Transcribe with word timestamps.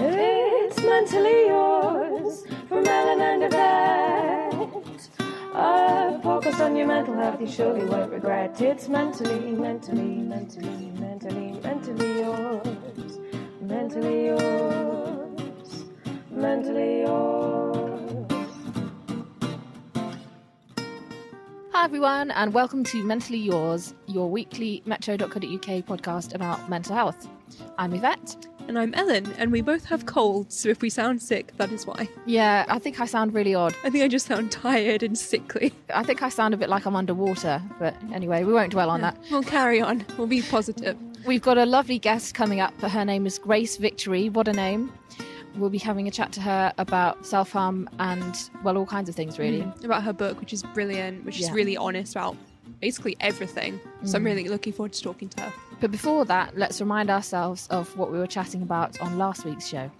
It's 0.00 0.82
mentally 0.82 1.46
yours 1.46 2.44
from 2.68 2.86
Ellen 2.86 3.20
and 3.20 3.42
Yvette. 3.44 5.08
A 5.54 6.20
focus 6.22 6.60
on 6.60 6.76
your 6.76 6.86
mental 6.86 7.14
health, 7.14 7.40
you 7.40 7.46
surely 7.46 7.84
won't 7.84 8.12
regret. 8.12 8.60
It's 8.60 8.88
mentally, 8.88 9.52
mentally, 9.52 10.22
mentally, 10.22 10.92
mentally, 11.00 11.58
mentally 11.62 12.18
yours. 12.20 13.18
Mentally 13.60 14.26
yours. 14.26 15.84
Mentally 16.30 17.00
yours. 17.00 17.87
Hi, 21.78 21.84
everyone, 21.84 22.32
and 22.32 22.52
welcome 22.52 22.82
to 22.82 23.04
Mentally 23.04 23.38
Yours, 23.38 23.94
your 24.08 24.28
weekly 24.28 24.82
metro.co.uk 24.84 25.30
podcast 25.30 26.34
about 26.34 26.68
mental 26.68 26.96
health. 26.96 27.28
I'm 27.78 27.94
Yvette. 27.94 28.48
And 28.66 28.76
I'm 28.76 28.92
Ellen, 28.94 29.32
and 29.38 29.52
we 29.52 29.60
both 29.60 29.84
have 29.84 30.04
colds, 30.04 30.58
so 30.58 30.70
if 30.70 30.82
we 30.82 30.90
sound 30.90 31.22
sick, 31.22 31.56
that 31.56 31.70
is 31.70 31.86
why. 31.86 32.08
Yeah, 32.26 32.64
I 32.68 32.80
think 32.80 32.98
I 32.98 33.06
sound 33.06 33.32
really 33.32 33.54
odd. 33.54 33.76
I 33.84 33.90
think 33.90 34.02
I 34.02 34.08
just 34.08 34.26
sound 34.26 34.50
tired 34.50 35.04
and 35.04 35.16
sickly. 35.16 35.72
I 35.94 36.02
think 36.02 36.20
I 36.20 36.30
sound 36.30 36.52
a 36.52 36.56
bit 36.56 36.68
like 36.68 36.84
I'm 36.84 36.96
underwater, 36.96 37.62
but 37.78 37.94
anyway, 38.12 38.42
we 38.42 38.52
won't 38.52 38.72
dwell 38.72 38.90
on 38.90 39.00
that. 39.02 39.16
We'll 39.30 39.44
carry 39.44 39.80
on. 39.80 40.04
We'll 40.16 40.26
be 40.26 40.42
positive. 40.42 40.98
We've 41.26 41.42
got 41.42 41.58
a 41.58 41.64
lovely 41.64 42.00
guest 42.00 42.34
coming 42.34 42.58
up. 42.58 42.74
But 42.80 42.90
her 42.90 43.04
name 43.04 43.24
is 43.24 43.38
Grace 43.38 43.76
Victory. 43.76 44.30
What 44.30 44.48
a 44.48 44.52
name. 44.52 44.92
We'll 45.58 45.70
be 45.70 45.78
having 45.78 46.06
a 46.06 46.10
chat 46.10 46.32
to 46.32 46.40
her 46.40 46.72
about 46.78 47.26
self 47.26 47.50
harm 47.52 47.88
and, 47.98 48.34
well, 48.62 48.76
all 48.78 48.86
kinds 48.86 49.08
of 49.08 49.14
things, 49.14 49.38
really. 49.38 49.62
Mm, 49.62 49.84
About 49.84 50.02
her 50.04 50.12
book, 50.12 50.40
which 50.40 50.52
is 50.52 50.62
brilliant, 50.62 51.24
which 51.24 51.40
is 51.40 51.50
really 51.50 51.76
honest 51.76 52.12
about 52.14 52.36
basically 52.80 53.16
everything. 53.20 53.80
So 54.04 54.16
I'm 54.16 54.24
really 54.24 54.48
looking 54.48 54.72
forward 54.72 54.92
to 54.92 55.02
talking 55.02 55.28
to 55.30 55.42
her. 55.42 55.52
But 55.80 55.90
before 55.90 56.24
that, 56.26 56.56
let's 56.56 56.80
remind 56.80 57.10
ourselves 57.10 57.66
of 57.68 57.96
what 57.96 58.12
we 58.12 58.18
were 58.18 58.26
chatting 58.26 58.62
about 58.62 59.00
on 59.00 59.18
last 59.18 59.44
week's 59.44 59.66
show. 59.66 59.90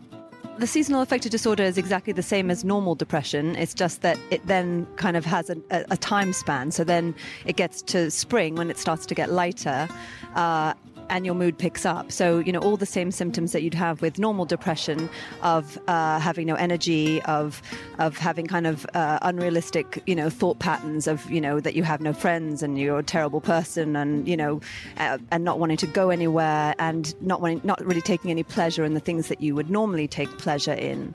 The 0.58 0.66
seasonal 0.66 1.02
affective 1.02 1.30
disorder 1.30 1.62
is 1.62 1.78
exactly 1.78 2.12
the 2.12 2.22
same 2.22 2.50
as 2.50 2.64
normal 2.64 2.96
depression. 2.96 3.54
It's 3.54 3.72
just 3.74 4.02
that 4.02 4.18
it 4.30 4.44
then 4.46 4.86
kind 4.96 5.16
of 5.16 5.24
has 5.24 5.50
a, 5.50 5.56
a, 5.70 5.84
a 5.92 5.96
time 5.96 6.32
span. 6.32 6.72
So 6.72 6.82
then 6.82 7.14
it 7.46 7.54
gets 7.54 7.80
to 7.82 8.10
spring 8.10 8.56
when 8.56 8.68
it 8.68 8.76
starts 8.76 9.06
to 9.06 9.14
get 9.14 9.30
lighter. 9.30 9.88
Uh, 10.34 10.74
and 11.10 11.24
your 11.26 11.34
mood 11.34 11.58
picks 11.58 11.84
up. 11.86 12.12
So, 12.12 12.38
you 12.38 12.52
know, 12.52 12.58
all 12.60 12.76
the 12.76 12.86
same 12.86 13.10
symptoms 13.10 13.52
that 13.52 13.62
you'd 13.62 13.74
have 13.74 14.02
with 14.02 14.18
normal 14.18 14.44
depression 14.44 15.08
of 15.42 15.78
uh, 15.88 16.18
having 16.18 16.46
no 16.46 16.54
energy, 16.54 17.22
of 17.22 17.62
of 17.98 18.16
having 18.16 18.46
kind 18.46 18.66
of 18.66 18.86
uh, 18.94 19.18
unrealistic, 19.22 20.02
you 20.06 20.14
know, 20.14 20.30
thought 20.30 20.58
patterns 20.58 21.06
of, 21.06 21.28
you 21.30 21.40
know, 21.40 21.60
that 21.60 21.74
you 21.74 21.82
have 21.82 22.00
no 22.00 22.12
friends 22.12 22.62
and 22.62 22.78
you're 22.78 22.98
a 22.98 23.02
terrible 23.02 23.40
person 23.40 23.96
and, 23.96 24.28
you 24.28 24.36
know, 24.36 24.60
uh, 24.98 25.18
and 25.30 25.44
not 25.44 25.58
wanting 25.58 25.76
to 25.76 25.86
go 25.86 26.10
anywhere 26.10 26.74
and 26.78 27.20
not 27.22 27.40
wanting, 27.40 27.60
not 27.64 27.84
really 27.84 28.02
taking 28.02 28.30
any 28.30 28.42
pleasure 28.42 28.84
in 28.84 28.94
the 28.94 29.00
things 29.00 29.28
that 29.28 29.40
you 29.40 29.54
would 29.54 29.70
normally 29.70 30.08
take 30.08 30.30
pleasure 30.38 30.74
in. 30.74 31.14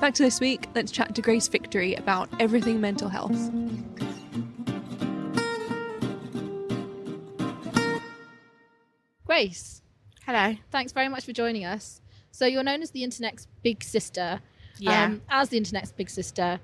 Back 0.00 0.14
to 0.14 0.22
this 0.22 0.40
week, 0.40 0.66
let's 0.74 0.90
chat 0.90 1.14
to 1.14 1.22
Grace 1.22 1.46
Victory 1.48 1.94
about 1.94 2.28
everything 2.40 2.80
mental 2.80 3.08
health. 3.08 3.50
Grace, 9.40 9.80
Hello. 10.26 10.54
thanks 10.70 10.92
very 10.92 11.08
much 11.08 11.24
for 11.24 11.32
joining 11.32 11.64
us. 11.64 12.02
So, 12.30 12.44
you're 12.44 12.62
known 12.62 12.82
as 12.82 12.90
the 12.90 13.02
internet's 13.02 13.48
big 13.62 13.82
sister. 13.82 14.42
Yeah. 14.76 15.04
Um, 15.04 15.22
as 15.30 15.48
the 15.48 15.56
internet's 15.56 15.92
big 15.92 16.10
sister, 16.10 16.60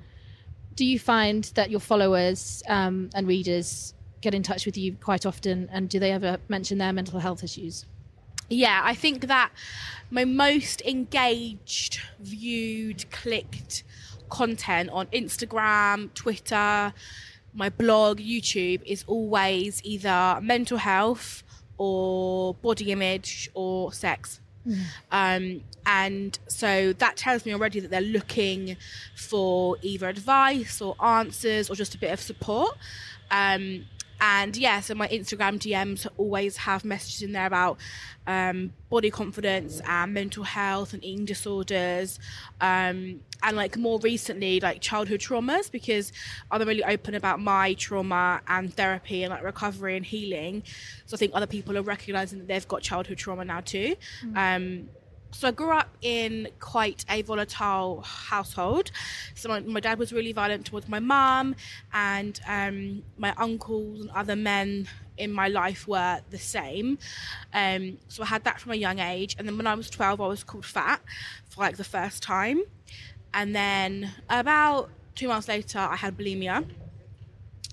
do 0.75 0.85
you 0.85 0.99
find 0.99 1.45
that 1.55 1.71
your 1.71 1.81
followers 1.81 2.63
um, 2.69 3.09
and 3.15 3.27
readers 3.27 3.95
get 4.21 4.35
in 4.35 4.43
touch 4.43 4.67
with 4.67 4.77
you 4.77 4.95
quite 5.03 5.25
often? 5.25 5.71
And 5.73 5.89
do 5.89 5.99
they 5.99 6.13
ever 6.13 6.37
mention 6.49 6.77
their 6.77 6.93
mental 6.93 7.19
health 7.19 7.43
issues? 7.43 7.87
Yeah, 8.51 8.83
I 8.85 8.95
think 8.95 9.27
that 9.27 9.53
my 10.11 10.27
most 10.27 10.83
engaged, 10.83 11.99
viewed, 12.21 13.11
clicked 13.11 13.85
content 14.29 14.91
on 14.91 15.07
Instagram, 15.07 16.13
Twitter, 16.13 16.93
my 17.55 17.71
blog, 17.71 18.21
YouTube 18.21 18.83
is 18.85 19.03
always 19.07 19.81
either 19.83 20.39
mental 20.43 20.77
health 20.77 21.43
or 21.79 22.55
body 22.55 22.93
image 22.93 23.51
or 23.55 23.93
sex. 23.93 24.41
Um, 25.13 25.63
and 25.87 26.39
so 26.49 26.93
that 26.95 27.17
tells 27.17 27.47
me 27.47 27.53
already 27.53 27.79
that 27.81 27.91
they're 27.91 28.01
looking 28.01 28.77
for 29.15 29.77
either 29.83 30.09
advice 30.09 30.81
or 30.81 30.97
answers 31.03 31.71
or 31.71 31.77
just 31.77 31.95
a 31.95 31.99
bit 31.99 32.13
of 32.13 32.21
support. 32.21 32.77
Um, 33.31 33.85
and 34.21 34.57
yeah, 34.57 34.81
so 34.81 34.95
my 34.95 35.09
Instagram 35.09 35.59
DMs 35.59 36.07
always 36.17 36.57
have 36.59 36.85
messages 36.85 37.23
in 37.23 37.33
there 37.33 37.47
about 37.47 37.79
um, 38.27 38.73
body 38.89 39.11
confidence 39.11 39.81
and 39.87 40.15
mental 40.15 40.45
health 40.45 40.95
and 40.95 41.05
eating 41.05 41.25
disorders. 41.25 42.19
Um, 42.61 43.21
and 43.43 43.57
like 43.57 43.77
more 43.77 43.99
recently, 44.01 44.61
like 44.61 44.81
childhood 44.81 45.21
traumas, 45.21 45.71
because 45.71 46.13
I'm 46.51 46.67
really 46.67 46.85
open 46.85 47.15
about 47.15 47.41
my 47.41 47.75
trauma 47.75 48.41
and 48.49 48.73
therapy 48.75 49.23
and 49.23 49.31
like 49.31 49.43
recovery 49.43 49.97
and 49.97 50.07
healing. 50.07 50.63
So 51.05 51.15
I 51.15 51.19
think 51.19 51.33
other 51.35 51.47
people 51.47 51.77
are 51.77 51.83
recognizing 51.83 52.39
that 52.39 52.49
they've 52.49 52.67
got 52.67 52.83
childhood 52.83 53.19
trauma 53.19 53.45
now 53.45 53.61
too. 53.61 53.95
Um, 54.35 54.89
so 55.33 55.49
I 55.49 55.51
grew 55.51 55.71
up 55.71 55.89
in 56.03 56.49
quite 56.61 57.05
a 57.11 57.23
volatile 57.23 58.03
household. 58.03 58.91
So 59.35 59.49
my, 59.49 59.61
my 59.61 59.81
dad 59.81 59.99
was 59.99 60.13
really 60.13 60.33
violent 60.33 60.67
towards 60.67 60.89
my 60.89 61.01
mum, 61.01 61.57
and 61.93 62.41
um, 62.47 63.03
my 63.19 63.35
uncles 63.37 64.01
and 64.01 64.11
other 64.11 64.37
men 64.37 64.89
in 65.19 65.33
my 65.33 65.49
life 65.49 65.89
were 65.89 66.21
the 66.31 66.39
same. 66.39 66.99
Um, 67.53 67.99
so 68.09 68.23
I 68.23 68.27
had 68.27 68.45
that 68.45 68.61
from 68.61 68.73
a 68.73 68.77
young 68.77 68.99
age. 68.99 69.37
And 69.39 69.47
then 69.47 69.57
when 69.57 69.67
I 69.67 69.75
was 69.75 69.91
12, 69.91 70.21
I 70.21 70.27
was 70.27 70.45
called 70.45 70.65
fat 70.65 71.01
for 71.49 71.63
like 71.63 71.77
the 71.77 71.85
first 71.85 72.23
time. 72.23 72.63
And 73.33 73.55
then 73.55 74.13
about 74.29 74.91
two 75.15 75.29
months 75.29 75.49
later, 75.49 75.79
I 75.79 75.97
had 75.97 76.17
bulimia. 76.17 76.67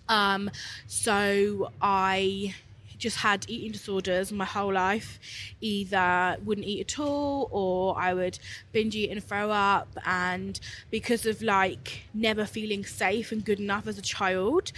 Um, 0.09 0.51
so 0.88 1.71
I 1.81 2.55
just 3.03 3.17
had 3.17 3.45
eating 3.50 3.71
disorders 3.71 4.31
my 4.31 4.45
whole 4.45 4.73
life. 4.73 5.19
Either 5.59 6.38
wouldn't 6.44 6.65
eat 6.65 6.79
at 6.79 7.00
all, 7.00 7.50
or 7.51 8.00
I 8.00 8.13
would 8.13 8.39
binge 8.71 8.95
eat 8.95 9.11
and 9.11 9.21
throw 9.21 9.51
up. 9.51 9.89
And 10.05 10.59
because 10.89 11.25
of 11.25 11.41
like 11.41 12.05
never 12.13 12.45
feeling 12.45 12.85
safe 12.85 13.31
and 13.31 13.44
good 13.44 13.59
enough 13.59 13.88
as 13.88 13.97
a 13.97 14.01
child, 14.01 14.71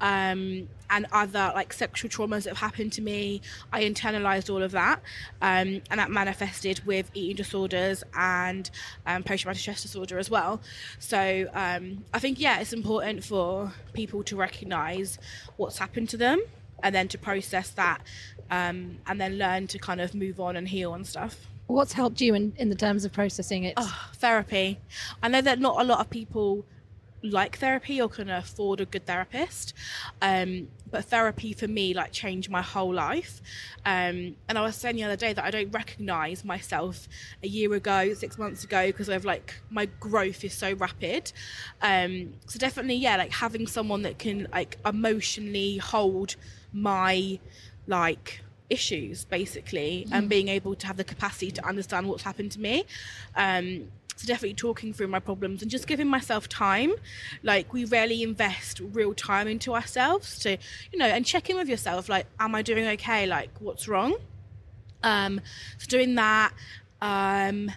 um, 0.00 0.68
and 0.90 1.06
other 1.12 1.52
like 1.54 1.72
sexual 1.72 2.10
traumas 2.10 2.42
that 2.44 2.50
have 2.50 2.58
happened 2.58 2.92
to 2.92 3.02
me, 3.02 3.40
I 3.72 3.82
internalized 3.84 4.52
all 4.52 4.62
of 4.62 4.72
that, 4.72 5.00
um, 5.40 5.80
and 5.90 5.98
that 6.00 6.10
manifested 6.10 6.84
with 6.84 7.10
eating 7.14 7.36
disorders 7.36 8.04
and 8.14 8.70
um, 9.06 9.22
post-traumatic 9.22 9.60
stress 9.62 9.82
disorder 9.82 10.18
as 10.18 10.28
well. 10.28 10.60
So 10.98 11.48
um, 11.54 12.04
I 12.12 12.18
think 12.18 12.38
yeah, 12.38 12.60
it's 12.60 12.74
important 12.74 13.24
for 13.24 13.72
people 13.94 14.22
to 14.24 14.36
recognize 14.36 15.18
what's 15.56 15.78
happened 15.78 16.10
to 16.10 16.18
them 16.18 16.42
and 16.82 16.94
then 16.94 17.08
to 17.08 17.18
process 17.18 17.70
that, 17.70 18.00
um, 18.50 18.98
and 19.06 19.20
then 19.20 19.38
learn 19.38 19.66
to 19.68 19.78
kind 19.78 20.00
of 20.00 20.14
move 20.14 20.40
on 20.40 20.56
and 20.56 20.68
heal 20.68 20.94
and 20.94 21.06
stuff. 21.06 21.46
What's 21.66 21.92
helped 21.92 22.20
you 22.20 22.34
in, 22.34 22.52
in 22.56 22.68
the 22.68 22.74
terms 22.74 23.04
of 23.04 23.12
processing 23.12 23.64
it? 23.64 23.74
Oh, 23.76 24.08
therapy. 24.14 24.78
I 25.22 25.28
know 25.28 25.40
that 25.40 25.60
not 25.60 25.80
a 25.80 25.84
lot 25.84 26.00
of 26.00 26.10
people 26.10 26.64
like 27.22 27.58
therapy 27.58 28.00
or 28.00 28.08
can 28.08 28.30
afford 28.30 28.80
a 28.80 28.86
good 28.86 29.06
therapist. 29.06 29.74
Um, 30.22 30.68
but 30.90 31.04
therapy 31.04 31.52
for 31.52 31.68
me 31.68 31.94
like 31.94 32.12
changed 32.12 32.50
my 32.50 32.62
whole 32.62 32.92
life. 32.92 33.40
Um, 33.84 34.36
and 34.48 34.56
I 34.56 34.62
was 34.62 34.76
saying 34.76 34.96
the 34.96 35.04
other 35.04 35.16
day 35.16 35.32
that 35.32 35.44
I 35.44 35.50
don't 35.50 35.70
recognize 35.70 36.44
myself 36.44 37.08
a 37.42 37.48
year 37.48 37.72
ago, 37.74 38.14
six 38.14 38.38
months 38.38 38.64
ago, 38.64 38.86
because 38.86 39.08
I've 39.08 39.24
like 39.24 39.54
my 39.70 39.86
growth 39.86 40.44
is 40.44 40.54
so 40.54 40.72
rapid. 40.74 41.32
Um, 41.82 42.34
so 42.46 42.58
definitely, 42.58 42.96
yeah, 42.96 43.16
like 43.16 43.32
having 43.32 43.66
someone 43.66 44.02
that 44.02 44.18
can 44.18 44.48
like 44.52 44.78
emotionally 44.84 45.78
hold 45.78 46.36
my 46.72 47.38
like 47.86 48.42
issues 48.70 49.24
basically 49.24 50.06
and 50.12 50.28
being 50.28 50.46
able 50.46 50.76
to 50.76 50.86
have 50.86 50.96
the 50.96 51.02
capacity 51.02 51.50
to 51.50 51.66
understand 51.66 52.06
what's 52.06 52.22
happened 52.22 52.52
to 52.52 52.60
me 52.60 52.84
um, 53.34 53.90
so 54.20 54.26
definitely 54.26 54.54
talking 54.54 54.92
through 54.92 55.08
my 55.08 55.18
problems 55.18 55.62
and 55.62 55.70
just 55.70 55.86
giving 55.86 56.06
myself 56.06 56.48
time. 56.48 56.92
Like 57.42 57.72
we 57.72 57.84
rarely 57.84 58.22
invest 58.22 58.80
real 58.80 59.14
time 59.14 59.48
into 59.48 59.74
ourselves 59.74 60.38
to 60.40 60.58
you 60.92 60.98
know 60.98 61.06
and 61.06 61.24
check 61.24 61.48
in 61.48 61.56
with 61.56 61.68
yourself 61.68 62.08
like 62.08 62.26
am 62.38 62.54
i 62.54 62.62
doing 62.62 62.86
okay? 62.86 63.26
Like 63.26 63.50
what's 63.58 63.88
wrong? 63.88 64.16
Um 65.02 65.40
so 65.78 65.86
doing 65.86 66.14
that 66.16 66.52
um 67.00 67.70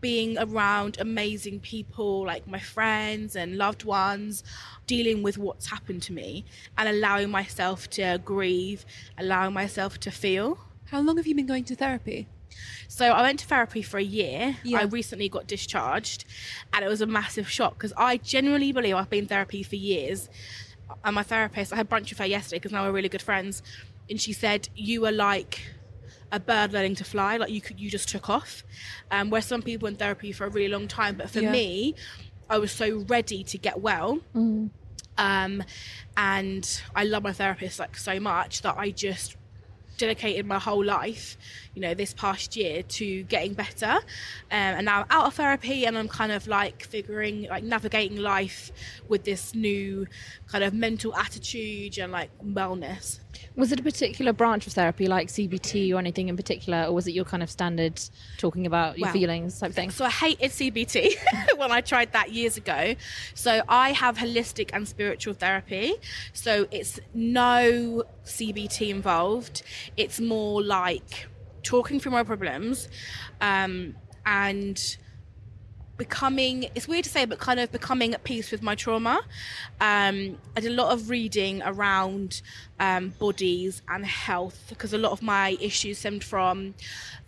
being 0.00 0.38
around 0.38 0.96
amazing 1.00 1.58
people 1.58 2.24
like 2.24 2.46
my 2.46 2.60
friends 2.60 3.34
and 3.34 3.56
loved 3.56 3.82
ones 3.82 4.44
dealing 4.86 5.24
with 5.24 5.36
what's 5.36 5.66
happened 5.66 6.00
to 6.00 6.12
me 6.12 6.44
and 6.76 6.88
allowing 6.88 7.28
myself 7.28 7.90
to 7.90 8.20
grieve 8.24 8.86
allowing 9.18 9.52
myself 9.52 9.98
to 9.98 10.10
feel. 10.12 10.58
How 10.86 11.00
long 11.00 11.16
have 11.16 11.26
you 11.26 11.34
been 11.34 11.46
going 11.46 11.64
to 11.64 11.74
therapy? 11.74 12.28
So 12.88 13.06
I 13.12 13.22
went 13.22 13.40
to 13.40 13.46
therapy 13.46 13.82
for 13.82 13.98
a 13.98 14.02
year. 14.02 14.56
Yeah. 14.62 14.78
I 14.78 14.82
recently 14.84 15.28
got 15.28 15.46
discharged, 15.46 16.24
and 16.72 16.84
it 16.84 16.88
was 16.88 17.00
a 17.00 17.06
massive 17.06 17.48
shock 17.48 17.74
because 17.74 17.92
I 17.96 18.16
genuinely 18.18 18.72
believe 18.72 18.94
I've 18.94 19.10
been 19.10 19.20
in 19.24 19.28
therapy 19.28 19.62
for 19.62 19.76
years. 19.76 20.28
And 21.04 21.14
my 21.14 21.22
therapist, 21.22 21.72
I 21.72 21.76
had 21.76 21.90
brunch 21.90 22.10
with 22.10 22.18
her 22.18 22.26
yesterday 22.26 22.56
because 22.58 22.72
now 22.72 22.84
we're 22.84 22.92
really 22.92 23.08
good 23.08 23.22
friends, 23.22 23.62
and 24.08 24.20
she 24.20 24.32
said 24.32 24.68
you 24.74 25.02
were 25.02 25.12
like 25.12 25.60
a 26.32 26.38
bird 26.40 26.72
learning 26.72 26.94
to 26.96 27.04
fly, 27.04 27.36
like 27.38 27.50
you 27.50 27.60
could 27.60 27.78
you 27.80 27.88
just 27.90 28.08
took 28.08 28.28
off. 28.28 28.62
Um, 29.10 29.30
where 29.30 29.40
some 29.42 29.62
people 29.62 29.88
in 29.88 29.96
therapy 29.96 30.32
for 30.32 30.46
a 30.46 30.50
really 30.50 30.68
long 30.68 30.86
time, 30.88 31.16
but 31.16 31.30
for 31.30 31.40
Yeah. 31.40 31.52
me, 31.52 31.94
I 32.50 32.58
was 32.58 32.72
so 32.72 32.98
ready 33.08 33.44
to 33.44 33.58
get 33.58 33.80
well. 33.80 34.20
Um, 34.34 35.64
and 36.16 36.82
I 36.94 37.04
love 37.04 37.22
my 37.22 37.32
therapist 37.32 37.78
like 37.78 37.96
so 37.96 38.20
much 38.20 38.62
that 38.62 38.76
I 38.78 38.90
just 38.90 39.36
dedicated 39.98 40.46
my 40.46 40.58
whole 40.58 40.84
life, 40.84 41.36
you 41.74 41.82
know, 41.82 41.92
this 41.92 42.14
past 42.14 42.56
year 42.56 42.82
to 42.82 43.22
getting 43.24 43.52
better. 43.52 43.92
Um, 44.50 44.78
and 44.78 44.84
now 44.86 45.00
I'm 45.00 45.06
out 45.10 45.26
of 45.26 45.34
therapy 45.34 45.84
and 45.84 45.98
I'm 45.98 46.08
kind 46.08 46.32
of 46.32 46.46
like 46.46 46.84
figuring, 46.84 47.48
like 47.50 47.64
navigating 47.64 48.16
life 48.18 48.72
with 49.08 49.24
this 49.24 49.54
new 49.54 50.06
kind 50.46 50.64
of 50.64 50.72
mental 50.72 51.14
attitude 51.14 51.98
and 51.98 52.12
like 52.12 52.30
wellness. 52.42 53.20
Was 53.56 53.72
it 53.72 53.80
a 53.80 53.82
particular 53.82 54.32
branch 54.32 54.66
of 54.66 54.72
therapy, 54.72 55.06
like 55.06 55.28
CBT 55.28 55.92
or 55.92 55.98
anything 55.98 56.28
in 56.28 56.36
particular, 56.36 56.84
or 56.84 56.92
was 56.92 57.06
it 57.06 57.12
your 57.12 57.24
kind 57.24 57.42
of 57.42 57.50
standard 57.50 58.00
talking 58.36 58.66
about 58.66 58.98
your 58.98 59.08
Wow. 59.08 59.12
feelings 59.12 59.58
type 59.58 59.72
thing? 59.72 59.90
So 59.90 60.04
I 60.04 60.10
hated 60.10 60.50
CBT 60.50 61.14
when 61.56 61.70
I 61.72 61.80
tried 61.80 62.12
that 62.12 62.32
years 62.32 62.56
ago. 62.56 62.94
So 63.34 63.62
I 63.68 63.92
have 63.92 64.16
holistic 64.16 64.70
and 64.72 64.86
spiritual 64.88 65.34
therapy. 65.34 65.94
So 66.32 66.66
it's 66.70 67.00
no 67.14 68.04
CBT 68.24 68.90
involved. 68.90 69.62
It's 69.96 70.20
more 70.20 70.62
like 70.62 71.26
talking 71.62 71.98
through 72.00 72.12
my 72.12 72.22
problems 72.22 72.88
um, 73.40 73.94
and 74.24 74.96
becoming 75.98 76.70
it's 76.74 76.88
weird 76.88 77.04
to 77.04 77.10
say 77.10 77.24
but 77.24 77.38
kind 77.38 77.60
of 77.60 77.70
becoming 77.70 78.14
at 78.14 78.24
peace 78.24 78.50
with 78.50 78.62
my 78.62 78.74
trauma. 78.74 79.20
Um, 79.80 80.38
i 80.56 80.60
did 80.60 80.72
a 80.72 80.74
lot 80.74 80.92
of 80.92 81.10
reading 81.10 81.60
around 81.64 82.40
um, 82.80 83.10
bodies 83.18 83.82
and 83.88 84.06
health 84.06 84.66
because 84.68 84.92
a 84.92 84.98
lot 84.98 85.12
of 85.12 85.20
my 85.20 85.58
issues 85.60 85.98
stemmed 85.98 86.24
from 86.24 86.74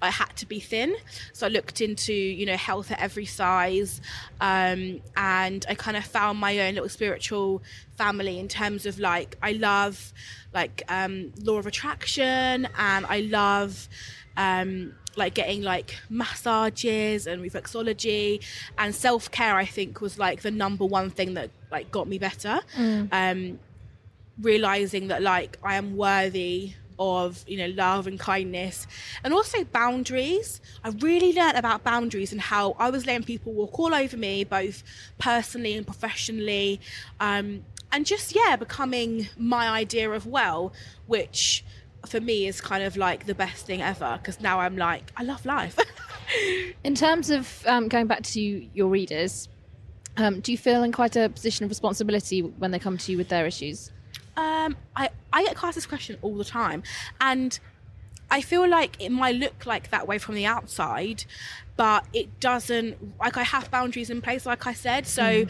i 0.00 0.08
had 0.08 0.34
to 0.36 0.46
be 0.46 0.60
thin. 0.60 0.94
So 1.32 1.46
i 1.46 1.50
looked 1.50 1.80
into 1.80 2.14
you 2.14 2.46
know 2.46 2.56
health 2.56 2.90
at 2.90 3.00
every 3.00 3.26
size 3.26 4.00
um, 4.40 5.00
and 5.16 5.66
i 5.68 5.74
kind 5.74 5.96
of 5.96 6.04
found 6.04 6.38
my 6.38 6.58
own 6.60 6.74
little 6.74 6.88
spiritual 6.88 7.62
family 8.02 8.36
in 8.44 8.48
terms 8.48 8.82
of 8.90 8.94
like 9.10 9.30
i 9.42 9.52
love 9.52 9.96
like 10.58 10.76
um, 10.98 11.14
law 11.48 11.58
of 11.62 11.66
attraction 11.72 12.56
and 12.90 13.02
i 13.16 13.18
love 13.40 13.72
um, 14.46 14.94
like 15.16 15.34
getting 15.34 15.60
like 15.72 15.90
massages 16.08 17.26
and 17.30 17.36
reflexology 17.46 18.26
and 18.80 18.94
self-care 18.94 19.54
i 19.64 19.66
think 19.76 20.00
was 20.00 20.14
like 20.26 20.38
the 20.46 20.50
number 20.64 20.84
one 21.00 21.08
thing 21.18 21.30
that 21.38 21.48
like 21.70 21.86
got 21.96 22.06
me 22.12 22.18
better. 22.28 22.56
Um 23.20 23.40
realizing 24.50 25.08
that 25.08 25.20
like 25.22 25.58
i 25.62 25.74
am 25.74 25.88
worthy 25.96 26.72
of 26.98 27.44
you 27.46 27.56
know 27.60 27.70
love 27.84 28.06
and 28.06 28.18
kindness 28.18 28.86
and 29.24 29.30
also 29.34 29.58
boundaries. 29.64 30.48
I 30.84 30.88
really 31.08 31.32
learned 31.38 31.56
about 31.56 31.78
boundaries 31.92 32.30
and 32.32 32.40
how 32.40 32.64
i 32.78 32.88
was 32.94 33.02
letting 33.06 33.24
people 33.32 33.52
walk 33.60 33.78
all 33.78 33.94
over 33.94 34.16
me 34.16 34.44
both 34.44 34.82
personally 35.18 35.72
and 35.78 35.84
professionally. 35.92 36.80
Um 37.28 37.46
and 37.92 38.06
just 38.06 38.34
yeah 38.34 38.56
becoming 38.56 39.28
my 39.36 39.68
idea 39.68 40.10
of 40.10 40.26
well 40.26 40.72
which 41.06 41.64
for 42.06 42.20
me 42.20 42.46
is 42.46 42.60
kind 42.60 42.82
of 42.82 42.96
like 42.96 43.26
the 43.26 43.34
best 43.34 43.66
thing 43.66 43.82
ever 43.82 44.18
because 44.22 44.40
now 44.40 44.60
i'm 44.60 44.76
like 44.76 45.12
i 45.16 45.22
love 45.22 45.44
life 45.44 45.76
In 46.84 46.94
terms 46.94 47.30
of 47.30 47.64
um, 47.66 47.88
going 47.88 48.06
back 48.06 48.22
to 48.22 48.40
your 48.40 48.88
readers, 48.88 49.48
um, 50.16 50.40
do 50.40 50.52
you 50.52 50.58
feel 50.58 50.82
in 50.82 50.92
quite 50.92 51.16
a 51.16 51.28
position 51.28 51.64
of 51.64 51.70
responsibility 51.70 52.40
when 52.40 52.70
they 52.70 52.78
come 52.78 52.96
to 52.98 53.12
you 53.12 53.18
with 53.18 53.28
their 53.28 53.46
issues? 53.46 53.92
Um, 54.36 54.76
I, 54.96 55.10
I 55.32 55.44
get 55.44 55.62
asked 55.62 55.74
this 55.74 55.86
question 55.86 56.16
all 56.22 56.36
the 56.36 56.44
time, 56.44 56.82
and 57.20 57.58
I 58.30 58.40
feel 58.40 58.68
like 58.68 58.96
it 59.00 59.10
might 59.10 59.36
look 59.36 59.66
like 59.66 59.90
that 59.90 60.06
way 60.06 60.18
from 60.18 60.34
the 60.34 60.46
outside, 60.46 61.24
but 61.76 62.06
it 62.12 62.40
doesn't. 62.40 63.18
Like 63.18 63.36
I 63.36 63.42
have 63.42 63.70
boundaries 63.70 64.10
in 64.10 64.20
place, 64.20 64.46
like 64.46 64.66
I 64.66 64.72
said, 64.72 65.06
so. 65.06 65.46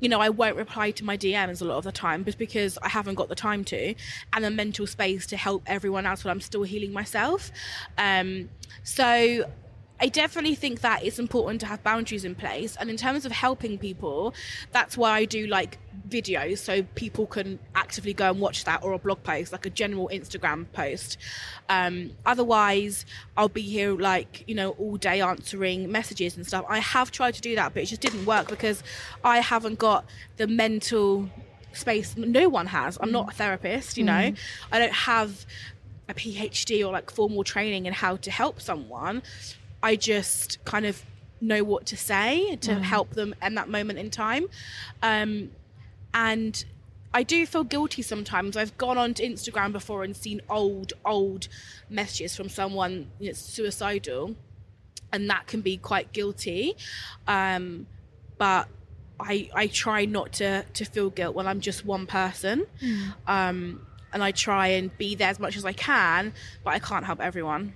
You 0.00 0.08
know, 0.08 0.20
I 0.20 0.28
won't 0.28 0.56
reply 0.56 0.90
to 0.92 1.04
my 1.04 1.16
DMs 1.16 1.62
a 1.62 1.64
lot 1.64 1.78
of 1.78 1.84
the 1.84 1.92
time 1.92 2.24
just 2.24 2.38
because 2.38 2.78
I 2.82 2.88
haven't 2.88 3.14
got 3.14 3.28
the 3.28 3.34
time 3.34 3.64
to 3.64 3.94
and 4.32 4.44
the 4.44 4.50
mental 4.50 4.86
space 4.86 5.26
to 5.28 5.36
help 5.36 5.62
everyone 5.66 6.04
else 6.06 6.24
while 6.24 6.32
I'm 6.32 6.40
still 6.40 6.62
healing 6.64 6.92
myself. 6.92 7.50
Um, 7.96 8.50
so 8.82 9.44
I 10.04 10.08
definitely 10.08 10.54
think 10.54 10.82
that 10.82 11.02
it's 11.02 11.18
important 11.18 11.62
to 11.62 11.66
have 11.66 11.82
boundaries 11.82 12.26
in 12.26 12.34
place. 12.34 12.76
And 12.78 12.90
in 12.90 12.98
terms 12.98 13.24
of 13.24 13.32
helping 13.32 13.78
people, 13.78 14.34
that's 14.70 14.98
why 14.98 15.12
I 15.12 15.24
do 15.24 15.46
like 15.46 15.78
videos 16.06 16.58
so 16.58 16.82
people 16.94 17.26
can 17.26 17.58
actively 17.74 18.12
go 18.12 18.28
and 18.28 18.38
watch 18.38 18.64
that 18.64 18.84
or 18.84 18.92
a 18.92 18.98
blog 18.98 19.22
post, 19.22 19.50
like 19.50 19.64
a 19.64 19.70
general 19.70 20.10
Instagram 20.12 20.66
post. 20.74 21.16
Um, 21.70 22.10
otherwise, 22.26 23.06
I'll 23.38 23.48
be 23.48 23.62
here 23.62 23.96
like, 23.96 24.44
you 24.46 24.54
know, 24.54 24.72
all 24.72 24.98
day 24.98 25.22
answering 25.22 25.90
messages 25.90 26.36
and 26.36 26.46
stuff. 26.46 26.66
I 26.68 26.80
have 26.80 27.10
tried 27.10 27.32
to 27.36 27.40
do 27.40 27.54
that, 27.54 27.72
but 27.72 27.84
it 27.84 27.86
just 27.86 28.02
didn't 28.02 28.26
work 28.26 28.48
because 28.48 28.82
I 29.24 29.38
haven't 29.38 29.78
got 29.78 30.04
the 30.36 30.46
mental 30.46 31.30
space. 31.72 32.14
No 32.14 32.50
one 32.50 32.66
has. 32.66 32.98
I'm 33.00 33.10
not 33.10 33.32
a 33.32 33.34
therapist, 33.34 33.96
you 33.96 34.04
know, 34.04 34.34
I 34.70 34.78
don't 34.78 34.92
have 34.92 35.46
a 36.10 36.12
PhD 36.12 36.86
or 36.86 36.92
like 36.92 37.10
formal 37.10 37.42
training 37.42 37.86
in 37.86 37.94
how 37.94 38.16
to 38.16 38.30
help 38.30 38.60
someone. 38.60 39.22
I 39.84 39.96
just 39.96 40.64
kind 40.64 40.86
of 40.86 41.04
know 41.42 41.62
what 41.62 41.84
to 41.86 41.96
say 41.96 42.56
to 42.62 42.74
help 42.76 43.10
them 43.10 43.34
in 43.42 43.54
that 43.56 43.68
moment 43.68 43.98
in 43.98 44.08
time. 44.10 44.46
Um, 45.02 45.50
and 46.14 46.64
I 47.12 47.22
do 47.22 47.44
feel 47.44 47.64
guilty 47.64 48.00
sometimes. 48.00 48.56
I've 48.56 48.76
gone 48.78 48.96
onto 48.96 49.22
Instagram 49.22 49.72
before 49.72 50.02
and 50.02 50.16
seen 50.16 50.40
old, 50.48 50.94
old 51.04 51.48
messages 51.90 52.34
from 52.34 52.48
someone 52.48 53.10
you 53.20 53.26
know, 53.28 53.34
suicidal, 53.34 54.34
and 55.12 55.28
that 55.28 55.46
can 55.46 55.60
be 55.60 55.76
quite 55.76 56.12
guilty. 56.14 56.76
Um, 57.28 57.86
but 58.38 58.68
I 59.20 59.50
I 59.54 59.66
try 59.68 60.06
not 60.06 60.32
to 60.34 60.64
to 60.72 60.84
feel 60.84 61.10
guilt 61.10 61.34
when 61.36 61.46
I'm 61.46 61.60
just 61.60 61.84
one 61.84 62.06
person. 62.06 62.66
Um, 63.26 63.86
and 64.14 64.22
I 64.22 64.30
try 64.30 64.68
and 64.68 64.96
be 64.96 65.14
there 65.14 65.28
as 65.28 65.38
much 65.38 65.56
as 65.56 65.64
I 65.64 65.72
can, 65.72 66.32
but 66.64 66.72
I 66.72 66.78
can't 66.78 67.04
help 67.04 67.20
everyone. 67.20 67.74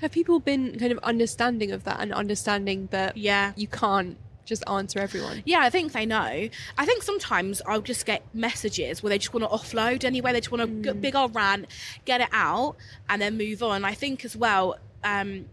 Have 0.00 0.12
people 0.12 0.40
been 0.40 0.78
kind 0.78 0.92
of 0.92 0.98
understanding 0.98 1.72
of 1.72 1.84
that 1.84 2.00
and 2.00 2.12
understanding 2.12 2.88
that 2.92 3.16
Yeah. 3.16 3.52
you 3.56 3.66
can't 3.66 4.16
just 4.44 4.62
answer 4.68 4.98
everyone? 4.98 5.42
Yeah, 5.44 5.60
I 5.60 5.70
think 5.70 5.92
they 5.92 6.06
know. 6.06 6.48
I 6.78 6.86
think 6.86 7.02
sometimes 7.02 7.60
I'll 7.66 7.82
just 7.82 8.06
get 8.06 8.22
messages 8.34 9.02
where 9.02 9.10
they 9.10 9.18
just 9.18 9.34
want 9.34 9.44
to 9.44 9.50
offload 9.56 10.04
anyway. 10.04 10.32
They 10.32 10.40
just 10.40 10.50
want 10.50 10.62
a 10.62 10.66
good, 10.66 11.00
big 11.00 11.14
old 11.16 11.34
rant, 11.34 11.66
get 12.04 12.20
it 12.20 12.28
out, 12.32 12.76
and 13.08 13.20
then 13.20 13.36
move 13.36 13.62
on. 13.62 13.84
I 13.84 13.94
think 13.94 14.24
as 14.24 14.36
well, 14.36 14.78
um, 15.04 15.46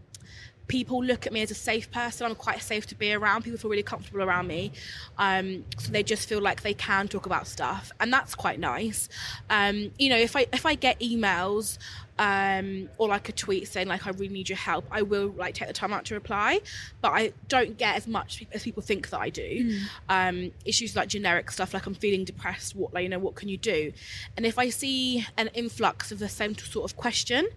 people 0.68 1.04
look 1.04 1.26
at 1.26 1.32
me 1.32 1.42
as 1.42 1.50
a 1.50 1.54
safe 1.54 1.90
person. 1.92 2.26
I'm 2.26 2.34
quite 2.34 2.60
safe 2.62 2.86
to 2.86 2.94
be 2.94 3.12
around. 3.12 3.42
People 3.42 3.58
feel 3.58 3.70
really 3.70 3.82
comfortable 3.82 4.22
around 4.22 4.46
me. 4.48 4.72
Um, 5.18 5.64
so 5.78 5.92
they 5.92 6.02
just 6.02 6.28
feel 6.28 6.40
like 6.40 6.62
they 6.62 6.74
can 6.74 7.06
talk 7.06 7.26
about 7.26 7.46
stuff. 7.46 7.92
And 8.00 8.12
that's 8.12 8.34
quite 8.34 8.58
nice. 8.58 9.08
Um, 9.48 9.92
you 9.98 10.08
know, 10.08 10.16
if 10.18 10.34
I 10.36 10.46
if 10.52 10.66
I 10.66 10.74
get 10.74 10.98
emails 11.00 11.78
um, 12.18 12.88
or 12.98 13.08
like 13.08 13.28
a 13.28 13.32
tweet 13.32 13.68
saying 13.68 13.88
like 13.88 14.06
I 14.06 14.10
really 14.10 14.28
need 14.28 14.48
your 14.48 14.56
help, 14.56 14.86
I 14.90 15.02
will 15.02 15.28
like 15.28 15.54
take 15.54 15.68
the 15.68 15.74
time 15.74 15.92
out 15.92 16.04
to 16.06 16.14
reply. 16.14 16.60
But 17.00 17.12
I 17.12 17.32
don't 17.48 17.76
get 17.76 17.96
as 17.96 18.06
much 18.06 18.44
as 18.52 18.62
people 18.62 18.82
think 18.82 19.10
that 19.10 19.20
I 19.20 19.30
do. 19.30 19.80
Um, 20.08 20.52
it's 20.64 20.80
usually 20.80 21.00
like 21.00 21.08
generic 21.08 21.50
stuff 21.50 21.74
like 21.74 21.86
I'm 21.86 21.94
feeling 21.94 22.24
depressed. 22.24 22.74
What 22.74 22.94
like 22.94 23.02
you 23.02 23.08
know 23.08 23.18
what 23.18 23.34
can 23.34 23.48
you 23.48 23.56
do? 23.56 23.92
And 24.36 24.46
if 24.46 24.58
I 24.58 24.70
see 24.70 25.26
an 25.36 25.48
influx 25.54 26.10
of 26.12 26.18
the 26.18 26.28
same 26.28 26.56
sort 26.56 26.90
of 26.90 26.96
question, 26.96 27.48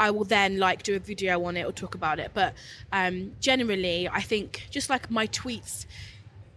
I 0.00 0.10
will 0.10 0.24
then 0.24 0.58
like 0.58 0.82
do 0.82 0.96
a 0.96 0.98
video 0.98 1.42
on 1.44 1.56
it 1.56 1.64
or 1.64 1.72
talk 1.72 1.94
about 1.94 2.18
it. 2.18 2.30
But 2.32 2.54
um, 2.92 3.32
generally, 3.40 4.08
I 4.08 4.20
think 4.20 4.66
just 4.70 4.88
like 4.88 5.10
my 5.10 5.26
tweets 5.26 5.86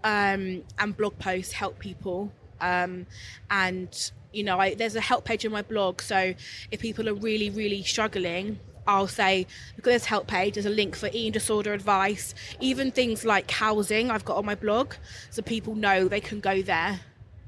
um, 0.03 0.63
and 0.77 0.95
blog 0.95 1.17
posts 1.19 1.53
help 1.53 1.79
people. 1.79 2.31
Um, 2.61 3.05
and 3.49 4.11
you 4.31 4.43
know, 4.43 4.59
I, 4.59 4.75
there's 4.75 4.95
a 4.95 5.01
help 5.01 5.25
page 5.25 5.45
on 5.45 5.51
my 5.51 5.61
blog. 5.61 6.01
So 6.01 6.33
if 6.71 6.79
people 6.79 7.07
are 7.09 7.13
really, 7.13 7.49
really 7.49 7.83
struggling, 7.83 8.59
I'll 8.87 9.07
say, 9.07 9.45
look 9.77 9.87
at 9.87 9.91
this 9.91 10.05
help 10.05 10.27
page. 10.27 10.55
There's 10.55 10.65
a 10.65 10.69
link 10.71 10.95
for 10.95 11.07
eating 11.07 11.31
disorder 11.31 11.73
advice, 11.73 12.33
even 12.59 12.91
things 12.91 13.25
like 13.25 13.49
housing. 13.51 14.09
I've 14.09 14.25
got 14.25 14.37
on 14.37 14.45
my 14.45 14.55
blog, 14.55 14.93
so 15.29 15.41
people 15.41 15.75
know 15.75 16.07
they 16.07 16.21
can 16.21 16.39
go 16.39 16.61
there 16.61 16.99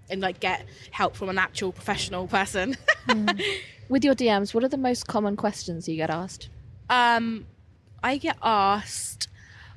and 0.10 0.22
like 0.22 0.40
get 0.40 0.66
help 0.92 1.16
from 1.16 1.30
an 1.30 1.38
actual 1.38 1.72
professional 1.72 2.28
person. 2.28 2.78
With 3.90 4.04
your 4.04 4.16
DMs, 4.16 4.54
what 4.54 4.64
are 4.64 4.70
the 4.70 4.78
most 4.78 5.08
common 5.08 5.36
questions 5.36 5.88
you 5.88 5.96
get 5.96 6.10
asked? 6.10 6.50
um, 6.92 7.48
I 8.04 8.18
get 8.18 8.38
asked 8.44 9.30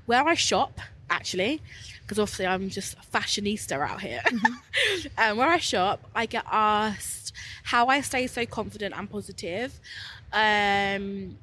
where 0.06 0.26
I 0.26 0.34
shop, 0.34 0.80
actually, 1.14 1.62
because 2.02 2.18
obviously 2.18 2.47
I'm 2.47 2.68
just 2.68 2.94
a 2.94 3.16
fashionista 3.16 3.80
out 3.80 4.00
here. 4.00 4.23
um, 5.18 5.37
where 5.37 5.49
I 5.49 5.59
shop, 5.59 6.09
I 6.14 6.26
get 6.26 6.44
asked 6.50 7.33
how 7.64 7.87
I 7.87 8.00
stay 8.00 8.26
so 8.26 8.44
confident 8.44 8.94
and 8.97 9.11
positive. 9.11 9.80
Um, 10.33 11.38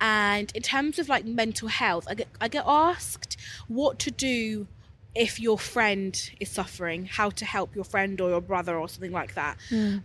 and 0.00 0.50
in 0.54 0.62
terms 0.62 0.98
of 0.98 1.08
like 1.08 1.24
mental 1.24 1.68
health, 1.68 2.06
I 2.08 2.14
get 2.14 2.28
I 2.40 2.48
get 2.48 2.64
asked 2.66 3.36
what 3.68 3.98
to 4.00 4.10
do 4.10 4.66
if 5.14 5.40
your 5.40 5.58
friend 5.58 6.30
is 6.38 6.48
suffering, 6.48 7.06
how 7.06 7.30
to 7.30 7.44
help 7.44 7.74
your 7.74 7.84
friend 7.84 8.20
or 8.20 8.30
your 8.30 8.40
brother 8.40 8.76
or 8.76 8.88
something 8.88 9.12
like 9.12 9.34
that. 9.34 9.56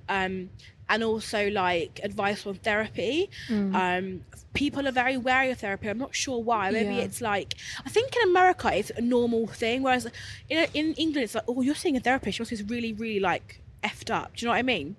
Um, 0.10 0.50
and 0.88 1.04
also 1.04 1.50
like 1.50 2.00
advice 2.04 2.46
on 2.46 2.56
therapy. 2.56 3.30
Um, 3.50 4.22
people 4.54 4.88
are 4.88 4.92
very 4.92 5.18
wary 5.18 5.50
of 5.52 5.58
therapy. 5.60 5.90
I'm 5.90 5.98
not 5.98 6.16
sure 6.16 6.40
why. 6.42 6.70
Maybe 6.72 6.96
Yeah. 6.96 7.02
it's 7.02 7.22
like 7.22 7.56
I 7.86 7.90
think 7.90 8.16
in 8.16 8.30
America 8.30 8.72
it's 8.74 8.92
a 8.92 9.02
normal 9.02 9.48
thing, 9.48 9.82
whereas 9.84 10.06
in, 10.50 10.68
in 10.74 10.94
England 10.94 11.24
it's 11.26 11.36
like, 11.36 11.46
oh, 11.48 11.62
you're 11.62 11.76
seeing 11.76 11.98
a 11.98 12.00
therapist. 12.00 12.38
Yours 12.40 12.52
is 12.52 12.64
really, 12.64 12.94
really 12.94 13.20
like 13.20 13.62
effed 13.84 14.10
up. 14.14 14.36
Do 14.36 14.46
you 14.46 14.48
know 14.48 14.54
what 14.54 14.60
I 14.60 14.64
mean? 14.64 14.96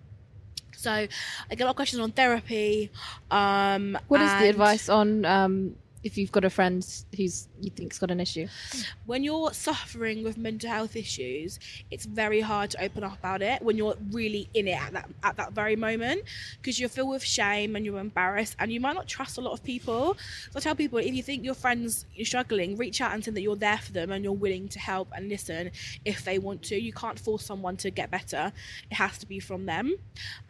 So 0.77 0.91
I 0.93 1.09
get 1.51 1.61
a 1.61 1.65
lot 1.65 1.71
of 1.71 1.77
questions 1.77 2.01
on 2.01 2.11
therapy. 2.13 2.91
Um, 3.31 3.97
What 4.09 4.21
is 4.21 4.31
the 4.41 4.49
advice 4.49 4.89
on 4.89 5.25
um, 5.25 5.77
if 6.03 6.19
you've 6.19 6.31
got 6.33 6.45
a 6.45 6.51
friend 6.51 6.87
who's 7.17 7.49
you 7.61 7.71
think's 7.71 7.99
got 7.99 8.11
an 8.11 8.21
issue? 8.21 8.47
when 9.07 9.23
you're 9.23 9.53
suffering 9.53 10.23
with 10.25 10.37
mental 10.37 10.69
health 10.71 10.97
issues, 10.97 11.59
it's 11.91 12.05
very 12.05 12.41
hard 12.41 12.71
to 12.71 12.83
open 12.83 13.05
up 13.05 13.19
about 13.19 13.43
it 13.43 13.63
when 13.63 13.77
you're 13.77 13.97
really 14.11 14.49
in 14.55 14.69
it 14.69 14.81
at 14.81 14.93
that 14.93 15.09
at 15.23 15.37
that 15.37 15.53
very 15.53 15.77
moment 15.77 16.23
because 16.57 16.79
you're 16.79 16.89
filled 16.89 17.11
with 17.11 17.25
shame 17.25 17.77
and 17.77 17.85
you're 17.85 18.01
embarrassed 18.01 18.57
and 18.59 18.73
you 18.73 18.81
might 18.81 18.95
not 18.95 19.07
trust 19.07 19.39
a 19.39 19.41
lot 19.41 19.53
of 19.53 19.63
people. 19.63 20.17
So 20.51 20.57
I 20.57 20.61
tell 20.61 20.75
people 20.75 20.99
if 20.99 21.15
you 21.15 21.23
think 21.23 21.45
your 21.45 21.55
friends 21.55 22.07
you're 22.15 22.27
struggling, 22.27 22.77
reach 22.77 23.01
out 23.01 23.13
and 23.13 23.25
say 23.25 23.31
that 23.31 23.41
you're 23.41 23.57
there 23.57 23.79
for 23.79 23.93
them 23.93 24.13
and 24.13 24.25
you're 24.25 24.33
willing 24.33 24.69
to 24.69 24.79
help 24.79 25.09
and 25.15 25.29
listen 25.29 25.71
if 26.05 26.25
they 26.25 26.39
want 26.39 26.63
to. 26.65 26.81
You 26.81 26.93
can't 26.93 27.19
force 27.19 27.45
someone 27.45 27.77
to 27.79 27.91
get 27.91 28.11
better. 28.11 28.53
It 28.91 28.95
has 28.95 29.19
to 29.19 29.27
be 29.27 29.41
from 29.41 29.67
them, 29.67 29.95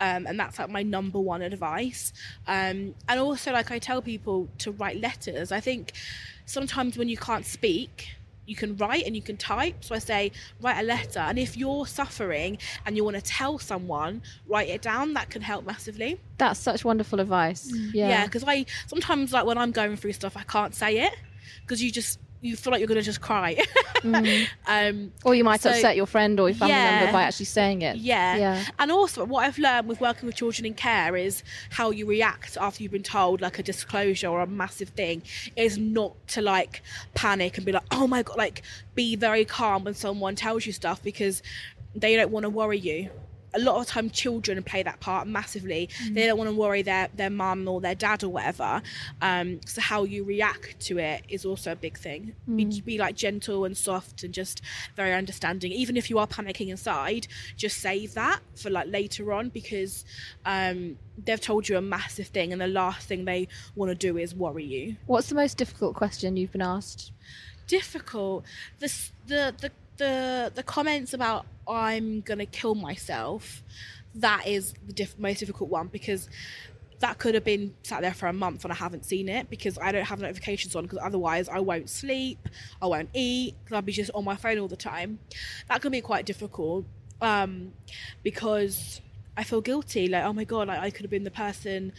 um, 0.01 0.27
and 0.27 0.39
that's 0.39 0.59
like 0.59 0.71
my 0.71 0.83
number 0.83 1.21
one 1.21 1.43
advice. 1.43 2.13
Um, 2.47 2.95
and 3.09 3.21
also, 3.21 3.53
like 3.53 3.71
I 3.71 3.79
tell 3.79 4.03
people 4.03 4.49
to 4.59 4.73
write 4.73 5.01
letters. 5.01 5.53
I 5.53 5.61
think 5.61 5.93
sometimes 6.47 6.97
when 6.97 7.09
you 7.09 7.17
can't 7.17 7.45
speak 7.45 8.17
you 8.47 8.55
can 8.55 8.77
write 8.77 9.05
and 9.05 9.17
you 9.17 9.23
can 9.23 9.37
type. 9.37 9.83
So 9.83 9.93
I 9.95 9.99
say, 9.99 10.31
write 10.61 10.79
a 10.79 10.85
letter. 10.85 11.19
And 11.19 11.37
if 11.37 11.57
you're 11.57 11.85
suffering 11.85 12.59
and 12.87 12.97
you 12.97 13.03
want 13.03 13.17
to 13.17 13.21
tell 13.21 13.59
someone, 13.59 14.23
write 14.47 14.69
it 14.69 14.83
down. 14.83 15.15
That 15.15 15.31
can 15.31 15.43
help 15.43 15.67
massively. 15.67 16.21
That's 16.39 16.61
such 16.61 16.85
wonderful 16.85 17.19
advice. 17.19 17.69
Yeah, 17.93 18.09
Yeah. 18.09 18.25
because 18.27 18.45
I 18.47 18.67
sometimes 18.87 19.33
like 19.33 19.47
when 19.47 19.59
I'm 19.59 19.73
going 19.73 19.97
through 19.97 20.13
stuff, 20.13 20.37
I 20.37 20.45
can't 20.45 20.77
say 20.77 20.99
it 21.01 21.13
because 21.63 21.83
you 21.83 21.91
just 21.91 22.21
you 22.43 22.55
feel 22.57 22.71
like 22.71 22.81
you're 22.81 22.89
gonna 22.89 23.03
just 23.03 23.21
cry. 23.21 23.57
um, 24.67 25.13
Or 25.25 25.35
you 25.35 25.43
might 25.45 25.61
So- 25.61 25.71
upset 25.71 25.97
your 25.97 26.07
friend 26.07 26.39
or 26.39 26.49
your 26.49 26.57
family 26.57 26.75
Yeah. 26.75 26.99
member 27.01 27.13
by 27.13 27.23
actually 27.25 27.47
saying 27.47 27.83
it. 27.83 27.97
yeah. 27.97 28.37
Yeah. 28.37 28.65
And 28.79 28.91
also, 28.93 29.25
what 29.25 29.45
I've 29.45 29.59
learned 29.59 29.89
with 29.89 30.01
working 30.01 30.27
with 30.27 30.37
children 30.37 30.67
in 30.67 30.75
care 30.75 31.17
is 31.17 31.43
how 31.71 31.91
you 31.91 32.07
react 32.07 32.57
after 32.61 32.83
you've 32.83 32.93
been 32.93 33.03
told 33.03 33.41
like 33.41 33.59
a 33.59 33.63
disclosure 33.63 34.29
or 34.29 34.41
a 34.43 34.47
massive 34.47 34.91
thing 34.91 35.23
is 35.57 35.79
not 35.79 36.15
to 36.29 36.43
like 36.43 36.83
panic 37.15 37.57
and 37.57 37.67
be 37.67 37.73
like, 37.73 37.85
oh 37.91 38.07
my 38.07 38.23
God, 38.23 38.37
like 38.37 38.63
be 38.95 39.17
very 39.17 39.45
calm 39.45 39.85
when 39.85 39.95
someone 39.95 40.35
tells 40.37 40.67
you 40.67 40.73
stuff 40.73 41.03
because 41.03 41.43
they 41.95 42.15
don't 42.17 42.31
want 42.31 42.45
to 42.45 42.51
worry 42.51 42.79
you. 42.79 43.11
A 43.57 43.61
lot 43.61 43.81
of 43.81 43.87
time, 43.87 44.11
children 44.11 44.63
play 44.63 44.83
that 44.83 45.01
part 45.01 45.27
massively. 45.27 45.89
They 46.11 46.27
don't 46.27 46.39
want 46.39 46.51
to 46.51 46.57
worry 46.57 46.83
their 46.83 47.09
their 47.15 47.31
mum 47.31 47.67
or 47.69 47.81
their 47.81 47.95
dad 47.95 48.23
or 48.23 48.29
whatever. 48.29 48.83
Um, 49.21 49.61
so 49.65 49.81
how 49.81 50.05
you 50.05 50.25
react 50.25 50.81
to 50.89 50.99
it 50.99 51.25
is 51.29 51.45
also 51.45 51.73
a 51.73 51.77
big 51.77 51.97
thing. 51.99 52.35
Be, 52.57 52.81
be 52.81 52.99
like 52.99 53.17
gentle 53.17 53.65
and 53.65 53.77
soft 53.77 54.23
and 54.23 54.33
just 54.33 54.63
very 54.95 55.13
understanding. 55.13 55.73
Even 55.73 55.97
if 55.97 56.11
you 56.11 56.19
are 56.19 56.27
panicking 56.27 56.69
inside, 56.69 57.27
just 57.57 57.79
save 57.79 58.15
that 58.15 58.41
for 58.55 58.71
like 58.71 58.89
later 58.89 59.33
on 59.33 59.49
because 59.49 60.05
um, 60.45 60.97
they've 61.25 61.41
told 61.41 61.69
you 61.69 61.77
a 61.77 61.83
massive 61.83 62.29
thing, 62.29 62.53
and 62.53 62.61
the 62.61 62.67
last 62.67 63.09
thing 63.09 63.25
they 63.25 63.49
want 63.75 63.91
to 63.91 63.95
do 63.95 64.19
is 64.19 64.35
worry 64.35 64.65
you 64.65 64.97
What's 65.07 65.29
the 65.29 65.35
most 65.35 65.57
difficult 65.57 65.95
question 65.95 66.37
you've 66.37 66.53
been 66.53 66.63
asked? 66.63 67.13
difficult. 67.67 68.45
The 68.79 68.93
the 69.27 69.55
the 69.61 69.71
the, 69.97 70.53
the 70.55 70.63
comments 70.63 71.15
about 71.15 71.47
I'm 71.69 72.21
gonna 72.21 72.47
kill 72.47 72.75
myself. 72.75 73.63
That 74.15 74.47
is 74.47 74.75
the 74.87 74.93
diff- 74.93 75.19
most 75.19 75.41
difficult 75.41 75.71
one 75.71 75.89
because 75.89 76.29
that 77.01 77.19
could 77.19 77.35
have 77.35 77.45
been 77.45 77.75
sat 77.83 78.01
there 78.01 78.15
for 78.15 78.27
a 78.27 78.33
month 78.33 78.65
and 78.65 78.73
I 78.73 78.77
haven't 78.77 79.05
seen 79.05 79.29
it 79.29 79.51
because 79.51 79.79
I 79.79 79.93
don't 79.93 80.05
have 80.05 80.21
notifications 80.21 80.75
on 80.75 80.85
because 80.85 80.99
otherwise 81.03 81.49
I 81.49 81.61
won't 81.61 81.91
sleep, 81.91 82.49
I 82.81 82.87
won't 82.87 83.11
eat 83.13 83.55
because 83.63 83.77
I'll 83.77 83.83
be 83.83 83.93
just 83.93 84.11
on 84.15 84.25
my 84.25 84.37
phone 84.37 84.59
all 84.59 84.69
the 84.69 84.77
time. 84.77 85.19
That 85.69 85.83
can 85.83 85.93
be 85.93 86.01
quite 86.01 86.25
difficult 86.25 86.87
um, 87.21 87.73
because 88.23 89.01
I 89.37 89.45
feel 89.45 89.61
guilty. 89.61 90.09
Like, 90.09 90.25
oh 90.25 90.33
my 90.33 90.45
god, 90.45 90.69
like 90.69 90.81
I 90.81 90.91
could 90.91 91.03
have 91.03 91.11
been 91.11 91.25
the 91.25 91.31
person. 91.31 91.93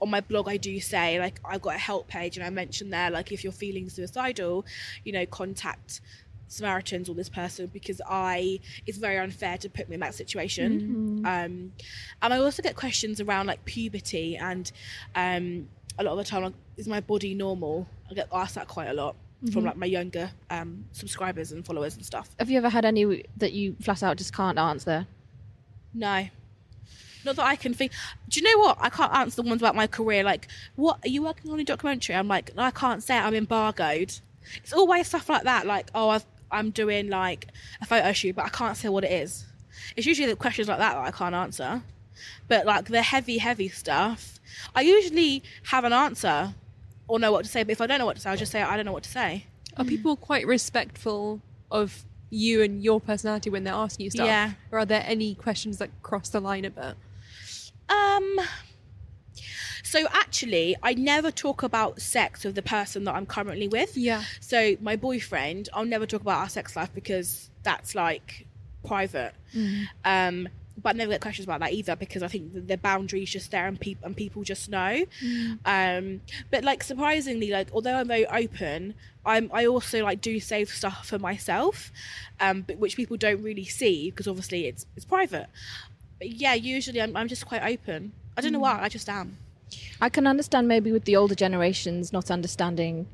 On 0.00 0.10
my 0.10 0.20
blog, 0.20 0.46
I 0.46 0.58
do 0.58 0.78
say 0.78 1.18
like 1.18 1.40
I've 1.44 1.62
got 1.62 1.74
a 1.74 1.78
help 1.78 2.06
page, 2.06 2.36
and 2.36 2.44
I 2.46 2.50
mentioned 2.50 2.92
there 2.92 3.10
like 3.10 3.32
if 3.32 3.42
you're 3.42 3.52
feeling 3.52 3.88
suicidal, 3.88 4.64
you 5.04 5.12
know, 5.12 5.24
contact 5.26 6.00
Samaritans 6.48 7.08
or 7.08 7.14
this 7.14 7.28
person 7.28 7.66
because 7.72 8.00
I 8.08 8.60
it's 8.86 8.98
very 8.98 9.18
unfair 9.18 9.58
to 9.58 9.68
put 9.68 9.88
me 9.88 9.94
in 9.94 10.00
that 10.00 10.14
situation. 10.14 11.22
Um, 11.26 11.72
and 12.22 12.34
I 12.34 12.38
also 12.38 12.62
get 12.62 12.76
questions 12.76 13.20
around 13.20 13.46
like 13.46 13.64
puberty 13.64 14.36
and 14.36 14.70
um, 15.14 15.68
a 15.98 16.04
lot 16.04 16.12
of 16.12 16.18
the 16.18 16.24
time 16.24 16.42
like, 16.44 16.54
is 16.76 16.86
my 16.86 17.00
body 17.00 17.34
normal? 17.34 17.88
I 18.10 18.14
get 18.14 18.28
asked 18.32 18.54
that 18.54 18.68
quite 18.68 18.88
a 18.88 18.94
lot 18.94 19.16
from 19.52 19.64
like 19.64 19.76
my 19.76 19.86
younger 19.86 20.30
um, 20.50 20.84
subscribers 20.92 21.52
and 21.52 21.64
followers 21.64 21.94
and 21.94 22.04
stuff. 22.04 22.30
Have 22.38 22.50
you 22.50 22.58
ever 22.58 22.68
had 22.68 22.84
any 22.84 23.24
that 23.36 23.52
you 23.52 23.76
flat 23.80 24.02
out 24.02 24.16
just 24.16 24.32
can't 24.34 24.58
answer? 24.58 25.06
No. 25.94 26.28
Not 27.24 27.36
that 27.36 27.44
I 27.44 27.56
can 27.56 27.74
think. 27.74 27.92
Do 28.28 28.40
you 28.40 28.46
know 28.46 28.62
what? 28.62 28.78
I 28.80 28.88
can't 28.88 29.12
answer 29.12 29.42
the 29.42 29.48
ones 29.48 29.60
about 29.60 29.74
my 29.74 29.86
career. 29.86 30.22
Like, 30.22 30.48
what 30.76 30.98
are 31.04 31.08
you 31.08 31.22
working 31.22 31.50
on 31.50 31.58
a 31.58 31.64
documentary? 31.64 32.14
I'm 32.14 32.28
like, 32.28 32.54
no, 32.54 32.62
I 32.62 32.70
can't 32.70 33.02
say 33.02 33.16
it. 33.16 33.20
I'm 33.20 33.34
embargoed. 33.34 34.12
It's 34.56 34.72
always 34.72 35.08
stuff 35.08 35.28
like 35.28 35.42
that. 35.42 35.66
Like, 35.66 35.90
oh, 35.94 36.10
I've, 36.10 36.26
I'm 36.50 36.70
doing 36.70 37.08
like 37.08 37.48
a 37.80 37.86
photo 37.86 38.12
shoot, 38.12 38.36
but 38.36 38.44
I 38.44 38.48
can't 38.48 38.76
say 38.76 38.88
what 38.88 39.04
it 39.04 39.12
is. 39.12 39.44
It's 39.96 40.06
usually 40.06 40.28
the 40.28 40.36
questions 40.36 40.68
like 40.68 40.78
that 40.78 40.94
that 40.94 41.04
I 41.04 41.10
can't 41.10 41.34
answer. 41.34 41.82
But 42.48 42.66
like 42.66 42.86
the 42.86 43.02
heavy, 43.02 43.38
heavy 43.38 43.68
stuff, 43.68 44.40
I 44.74 44.82
usually 44.82 45.42
have 45.64 45.84
an 45.84 45.92
answer 45.92 46.54
or 47.08 47.18
know 47.18 47.32
what 47.32 47.44
to 47.44 47.50
say. 47.50 47.62
But 47.62 47.72
if 47.72 47.80
I 47.80 47.86
don't 47.86 47.98
know 47.98 48.06
what 48.06 48.16
to 48.16 48.22
say, 48.22 48.30
I'll 48.30 48.36
just 48.36 48.52
say 48.52 48.62
I 48.62 48.76
don't 48.76 48.86
know 48.86 48.92
what 48.92 49.02
to 49.04 49.10
say. 49.10 49.46
Are 49.76 49.84
people 49.84 50.16
quite 50.16 50.46
respectful 50.46 51.42
of 51.70 52.04
you 52.30 52.62
and 52.62 52.82
your 52.82 53.00
personality 53.00 53.50
when 53.50 53.64
they're 53.64 53.74
asking 53.74 54.04
you 54.04 54.10
stuff? 54.10 54.26
Yeah. 54.26 54.52
Or 54.72 54.80
are 54.80 54.86
there 54.86 55.04
any 55.06 55.34
questions 55.34 55.78
that 55.78 55.90
cross 56.02 56.30
the 56.30 56.40
line 56.40 56.64
a 56.64 56.70
bit? 56.70 56.94
Um. 57.88 58.40
So 59.86 60.06
actually, 60.12 60.74
I 60.82 60.94
never 60.94 61.30
talk 61.30 61.62
about 61.62 62.00
sex 62.02 62.44
with 62.44 62.56
the 62.56 62.62
person 62.62 63.04
that 63.04 63.14
I'm 63.14 63.24
currently 63.24 63.68
with. 63.68 63.96
Yeah. 63.96 64.24
So 64.40 64.76
my 64.80 64.96
boyfriend, 64.96 65.68
I'll 65.72 65.84
never 65.84 66.06
talk 66.06 66.22
about 66.22 66.40
our 66.40 66.48
sex 66.48 66.74
life 66.74 66.90
because 66.92 67.50
that's 67.62 67.94
like 67.94 68.46
private. 68.84 69.32
Um, 70.04 70.48
but 70.82 70.90
I 70.90 70.98
never 70.98 71.12
get 71.12 71.20
questions 71.20 71.46
about 71.46 71.60
that 71.60 71.72
either 71.72 71.94
because 71.96 72.22
I 72.22 72.28
think 72.28 72.52
the, 72.52 72.60
the 72.60 72.76
boundaries 72.76 73.30
just 73.30 73.50
there 73.52 73.66
and 73.66 73.80
people 73.80 74.04
and 74.06 74.16
people 74.16 74.42
just 74.42 74.68
know. 74.68 75.04
Um, 75.64 76.20
but 76.50 76.64
like 76.64 76.82
surprisingly, 76.82 77.50
like 77.50 77.68
although 77.72 77.94
I'm 77.94 78.08
very 78.08 78.26
open, 78.26 78.94
I'm 79.24 79.50
I 79.54 79.66
also 79.66 80.02
like 80.02 80.20
do 80.20 80.38
save 80.40 80.68
stuff 80.68 81.06
for 81.06 81.18
myself, 81.18 81.92
um, 82.40 82.62
but 82.62 82.78
which 82.78 82.96
people 82.96 83.16
don't 83.16 83.42
really 83.42 83.64
see 83.64 84.10
because 84.10 84.26
obviously 84.28 84.66
it's 84.66 84.84
it's 84.96 85.04
private. 85.06 85.46
But 86.18 86.30
yeah, 86.30 86.54
usually 86.54 87.00
I'm 87.00 87.16
I'm 87.16 87.28
just 87.28 87.46
quite 87.46 87.62
open. 87.62 88.12
I 88.36 88.40
don't 88.42 88.52
know 88.52 88.58
why, 88.58 88.78
I 88.82 88.88
just 88.88 89.08
am. 89.08 89.38
I 90.00 90.08
can 90.08 90.26
understand 90.26 90.68
maybe 90.68 90.92
with 90.92 91.04
the 91.04 91.16
older 91.16 91.34
generations 91.34 92.12
not 92.12 92.30
understanding, 92.30 93.06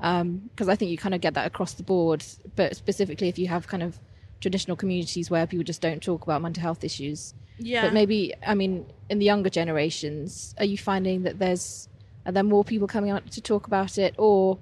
um, 0.00 0.50
because 0.50 0.68
I 0.68 0.76
think 0.76 0.90
you 0.90 0.98
kind 0.98 1.14
of 1.14 1.20
get 1.20 1.34
that 1.34 1.46
across 1.46 1.74
the 1.74 1.82
board. 1.82 2.24
But 2.54 2.76
specifically, 2.76 3.28
if 3.28 3.38
you 3.38 3.48
have 3.48 3.66
kind 3.66 3.82
of 3.82 3.98
traditional 4.40 4.76
communities 4.76 5.30
where 5.30 5.46
people 5.46 5.64
just 5.64 5.80
don't 5.80 6.02
talk 6.02 6.22
about 6.22 6.42
mental 6.42 6.62
health 6.62 6.84
issues. 6.84 7.34
Yeah. 7.58 7.82
But 7.82 7.94
maybe, 7.94 8.34
I 8.46 8.54
mean, 8.54 8.86
in 9.08 9.18
the 9.18 9.24
younger 9.24 9.50
generations, 9.50 10.54
are 10.58 10.64
you 10.64 10.76
finding 10.76 11.22
that 11.22 11.38
there's 11.38 11.88
are 12.26 12.32
there 12.32 12.42
more 12.42 12.64
people 12.64 12.88
coming 12.88 13.10
out 13.10 13.30
to 13.30 13.40
talk 13.40 13.66
about 13.66 13.98
it, 13.98 14.14
or 14.18 14.58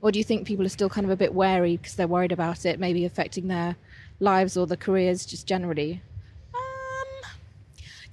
or 0.00 0.10
do 0.10 0.18
you 0.18 0.24
think 0.24 0.46
people 0.46 0.66
are 0.66 0.70
still 0.70 0.88
kind 0.88 1.04
of 1.06 1.10
a 1.10 1.16
bit 1.16 1.34
wary 1.34 1.76
because 1.76 1.94
they're 1.94 2.08
worried 2.08 2.32
about 2.32 2.66
it, 2.66 2.80
maybe 2.80 3.04
affecting 3.04 3.48
their 3.48 3.76
lives 4.20 4.56
or 4.56 4.66
their 4.66 4.76
careers 4.76 5.24
just 5.24 5.46
generally? 5.46 6.02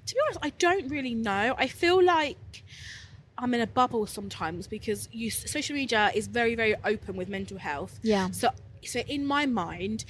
To 0.06 0.16
be 0.16 0.22
honest, 0.26 0.40
I 0.42 0.50
don't 0.52 0.90
really 0.90 1.14
know. 1.14 1.56
I 1.58 1.68
feel 1.68 2.04
like 2.04 2.64
I'm 3.38 3.54
in 3.54 3.62
a 3.62 3.68
bubble 3.68 4.06
sometimes 4.06 4.68
because 4.68 5.10
you, 5.12 5.32
social 5.32 5.76
media 5.76 6.12
is 6.14 6.28
very, 6.28 6.56
very 6.56 6.76
open 6.84 7.16
with 7.16 7.30
mental 7.30 7.58
health. 7.58 8.00
Yeah. 8.04 8.30
So, 8.32 8.50
so 8.84 9.00
in 9.00 9.26
my 9.26 9.46
mind, 9.46 10.06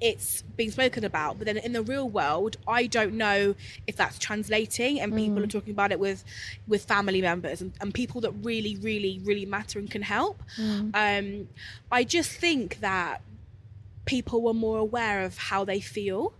it's 0.00 0.42
being 0.56 0.72
spoken 0.72 1.04
about, 1.04 1.38
but 1.38 1.46
then 1.46 1.56
in 1.58 1.72
the 1.72 1.82
real 1.82 2.08
world, 2.08 2.56
I 2.66 2.86
don't 2.86 3.14
know 3.14 3.54
if 3.86 3.94
that's 3.96 4.18
translating, 4.18 4.98
and 4.98 5.14
people 5.14 5.42
are 5.44 5.46
talking 5.46 5.70
about 5.72 5.92
it 5.92 6.00
with 6.00 6.24
with 6.66 6.84
family 6.84 7.22
members 7.22 7.60
and, 7.60 7.72
and 7.80 7.94
people 7.94 8.20
that 8.22 8.32
really, 8.42 8.76
really, 8.76 9.20
really 9.22 9.46
matter 9.46 9.78
and 9.78 9.88
can 9.88 10.02
help. 10.02 10.42
Um, 10.94 11.48
I 11.92 12.02
just 12.02 12.32
think 12.32 12.80
that 12.80 13.20
people 14.04 14.42
were 14.42 14.54
more 14.54 14.78
aware 14.78 15.22
of 15.22 15.38
how 15.38 15.64
they 15.64 15.80
feel 15.80 16.32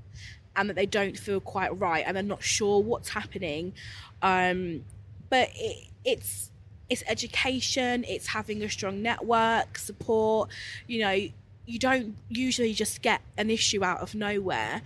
and 0.56 0.68
that 0.68 0.76
they 0.76 0.86
don't 0.86 1.18
feel 1.18 1.40
quite 1.40 1.78
right 1.78 2.04
and 2.06 2.16
they're 2.16 2.22
not 2.22 2.42
sure 2.42 2.82
what's 2.82 3.10
happening. 3.10 3.72
Um, 4.20 4.84
but 5.30 5.50
it, 5.54 5.88
it's 6.04 6.50
it's 6.90 7.02
education 7.06 8.04
it's 8.06 8.26
having 8.26 8.62
a 8.62 8.68
strong 8.68 9.00
network 9.00 9.78
support 9.78 10.50
you 10.86 11.00
know 11.00 11.16
you 11.64 11.78
don't 11.78 12.16
usually 12.28 12.74
just 12.74 13.02
get 13.02 13.20
an 13.38 13.48
issue 13.48 13.84
out 13.84 14.00
of 14.00 14.14
nowhere. 14.14 14.82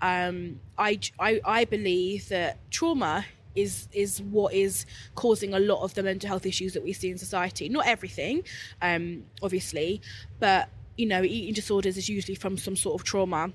Um, 0.00 0.60
I, 0.78 0.98
I 1.18 1.40
i 1.44 1.64
believe 1.64 2.28
that 2.28 2.58
trauma 2.70 3.26
is 3.54 3.88
is 3.92 4.22
what 4.22 4.54
is 4.54 4.86
causing 5.16 5.52
a 5.54 5.58
lot 5.58 5.82
of 5.82 5.94
the 5.94 6.02
mental 6.02 6.28
health 6.28 6.46
issues 6.46 6.72
that 6.74 6.84
we 6.84 6.92
see 6.92 7.10
in 7.10 7.18
society. 7.18 7.68
Not 7.68 7.86
everything 7.86 8.44
um, 8.80 9.24
obviously 9.42 10.00
but 10.38 10.68
you 10.96 11.06
know 11.06 11.22
eating 11.22 11.54
disorders 11.54 11.96
is 11.96 12.08
usually 12.08 12.36
from 12.36 12.56
some 12.56 12.76
sort 12.76 13.00
of 13.00 13.04
trauma 13.04 13.52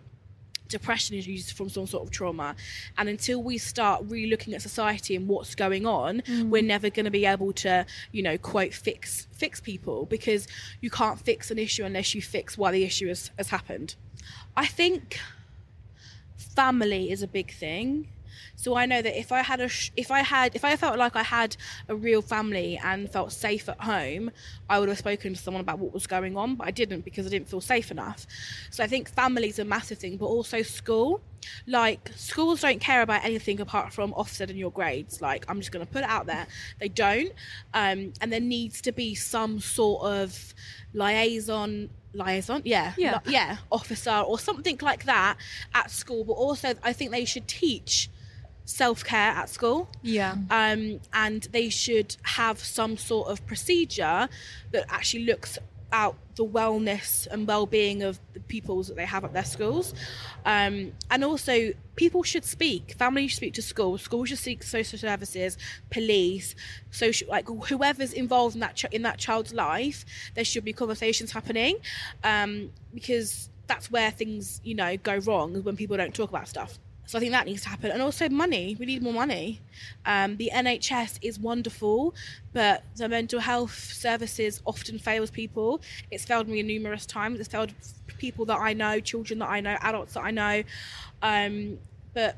depression 0.68 1.16
is 1.16 1.28
usually 1.28 1.54
from 1.54 1.70
some 1.70 1.88
sort 1.88 2.04
of 2.04 2.12
trauma. 2.12 2.56
And 2.98 3.10
until 3.10 3.42
we 3.42 3.58
start 3.58 4.04
really 4.08 4.30
looking 4.30 4.54
at 4.54 4.62
society 4.62 5.16
and 5.16 5.28
what's 5.28 5.56
going 5.56 5.86
on 5.86 6.22
mm. 6.22 6.50
we're 6.50 6.62
never 6.62 6.90
going 6.90 7.06
to 7.06 7.12
be 7.12 7.26
able 7.26 7.54
to 7.54 7.86
you 8.12 8.22
know 8.22 8.38
quote 8.38 8.74
fix 8.74 9.28
fix 9.32 9.60
people 9.60 10.06
because 10.06 10.48
you 10.82 10.90
can't 10.90 11.20
fix 11.20 11.52
an 11.52 11.60
issue 11.60 11.84
unless 11.84 12.16
you 12.16 12.22
fix 12.22 12.58
why 12.58 12.72
the 12.72 12.84
issue 12.84 13.08
has, 13.08 13.32
has 13.38 13.50
happened. 13.50 13.96
I 14.56 14.66
think 14.66 15.20
family 16.38 17.12
is 17.12 17.22
a 17.22 17.28
big 17.28 17.52
thing 17.52 18.08
so 18.56 18.76
I 18.76 18.86
know 18.86 19.02
that 19.02 19.20
if 19.20 19.32
I 19.32 19.42
had 19.42 19.60
a, 19.60 19.68
sh- 19.68 19.92
if 19.98 20.12
I 20.12 20.22
had, 20.22 20.56
if 20.56 20.64
I 20.66 20.76
felt 20.76 20.98
like 20.98 21.16
I 21.16 21.24
had 21.24 21.56
a 21.90 21.96
real 21.96 22.22
family 22.22 22.80
and 22.84 23.10
felt 23.12 23.32
safe 23.32 23.68
at 23.70 23.82
home, 23.82 24.32
I 24.70 24.80
would 24.80 24.90
have 24.90 24.98
spoken 24.98 25.34
to 25.34 25.40
someone 25.42 25.62
about 25.62 25.80
what 25.80 25.94
was 25.94 26.08
going 26.08 26.38
on. 26.38 26.56
But 26.56 26.68
I 26.68 26.72
didn't 26.72 27.02
because 27.06 27.26
I 27.26 27.30
didn't 27.30 27.50
feel 27.50 27.62
safe 27.62 27.92
enough. 27.92 28.26
So 28.72 28.84
I 28.84 28.88
think 28.88 29.10
family 29.10 29.50
is 29.50 29.60
a 29.60 29.66
massive 29.66 29.98
thing, 29.98 30.18
but 30.18 30.26
also 30.28 30.62
school. 30.62 31.22
Like 31.68 32.10
schools 32.16 32.62
don't 32.62 32.80
care 32.80 33.02
about 33.04 33.24
anything 33.24 33.60
apart 33.62 33.94
from 33.94 34.14
offsetting 34.14 34.58
your 34.58 34.72
grades. 34.72 35.22
Like 35.22 35.46
I'm 35.48 35.60
just 35.60 35.72
going 35.72 35.86
to 35.86 35.92
put 35.92 36.02
it 36.04 36.10
out 36.10 36.26
there, 36.26 36.48
they 36.80 36.88
don't. 36.88 37.32
Um, 37.74 38.14
and 38.20 38.32
there 38.34 38.40
needs 38.40 38.82
to 38.82 38.92
be 38.92 39.14
some 39.16 39.60
sort 39.60 40.04
of 40.06 40.54
liaison 40.94 41.90
liaison 42.14 42.62
yeah 42.64 42.94
Yeah. 42.98 43.20
li- 43.26 43.34
yeah 43.34 43.58
officer 43.72 44.10
or 44.26 44.40
something 44.40 44.78
like 44.82 45.04
that 45.04 45.36
at 45.74 45.92
school 45.92 46.24
but 46.24 46.32
also 46.34 46.74
i 46.82 46.94
think 46.94 47.12
they 47.12 47.26
should 47.26 47.46
teach 47.46 48.10
self-care 48.66 49.32
at 49.32 49.50
school. 49.50 49.88
Yeah. 50.02 50.36
um, 50.50 51.00
and 51.14 51.44
they 51.52 51.70
should 51.70 52.18
have 52.24 52.60
some 52.60 52.98
sort 52.98 53.30
of 53.30 53.46
procedure 53.46 54.28
that 54.72 54.86
actually 54.90 55.26
looks 55.26 55.58
out 55.92 56.18
the 56.36 56.46
wellness 56.46 57.26
and 57.28 57.48
well-being 57.48 58.04
of 58.04 58.20
the 58.34 58.40
pupils 58.42 58.88
that 58.90 58.98
they 58.98 59.06
have 59.06 59.24
at 59.24 59.32
their 59.32 59.46
schools. 59.46 59.94
Um, 60.46 60.92
and 61.10 61.24
also 61.24 61.72
people 61.96 62.24
should 62.24 62.44
speak. 62.44 62.96
Families 62.98 63.32
should 63.32 63.38
speak 63.38 63.54
to 63.54 63.62
schools. 63.62 64.02
Schools 64.02 64.30
should 64.30 64.40
seek 64.40 64.64
social 64.64 65.00
services 65.00 65.58
police 65.90 66.56
social 66.92 67.30
like 67.30 67.48
whoever's 67.48 68.14
involved 68.14 68.56
in 68.56 68.62
that 68.62 68.76
ch- 68.76 68.86
in 68.92 69.04
that 69.04 69.18
child's 69.18 69.54
life 69.54 70.06
there 70.34 70.44
should 70.44 70.64
be 70.64 70.74
conversations 70.74 71.32
happening 71.32 71.78
um, 72.24 72.70
because 72.94 73.50
that's 73.68 73.90
where 73.92 74.12
things 74.12 74.62
you 74.64 74.76
know 74.76 74.98
go 74.98 75.18
wrong 75.18 75.62
when 75.64 75.76
people 75.76 75.96
don't 75.98 76.14
talk 76.14 76.30
about 76.30 76.48
stuff 76.48 76.80
so 77.06 77.18
I 77.18 77.22
think 77.22 77.32
that 77.34 77.46
needs 77.46 77.62
to 77.64 77.70
happen. 77.70 77.92
And 77.92 78.02
also 78.02 78.28
money. 78.30 78.76
We 78.80 78.86
need 78.86 79.04
more 79.04 79.14
money. 79.14 79.62
Um, 80.06 80.38
the 80.38 80.52
NHS 80.54 81.20
is 81.22 81.40
wonderful, 81.40 82.16
but 82.54 82.84
the 82.96 83.08
mental 83.08 83.40
health 83.40 83.76
services 83.94 84.62
often 84.66 84.98
fails 84.98 85.30
people. 85.30 85.82
It's 86.12 86.26
failed 86.26 86.48
me 86.48 86.62
numerous 86.64 87.06
times. 87.06 87.40
It's 87.40 87.50
failed 87.50 87.74
people 88.18 88.46
that 88.46 88.60
I 88.60 88.74
know, 88.74 89.00
children 89.00 89.40
that 89.40 89.50
I 89.50 89.60
know, 89.62 89.78
adults 89.82 90.14
that 90.14 90.24
I 90.24 90.32
know. 90.32 90.64
Um, 91.22 91.78
but 92.14 92.38